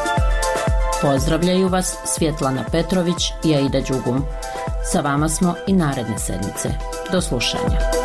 Pozdravljaju 1.02 1.68
vas 1.68 1.96
Svjetlana 2.06 2.64
Petrović 2.72 3.32
i 3.44 3.56
Aida 3.56 3.80
Đugum. 3.82 4.26
Sa 4.92 5.02
vama 5.02 5.30
smo 5.30 5.56
i 5.68 5.74
naredne 5.74 6.20
sedmice. 6.20 6.70
Do 7.12 7.22
slušanja. 7.22 8.03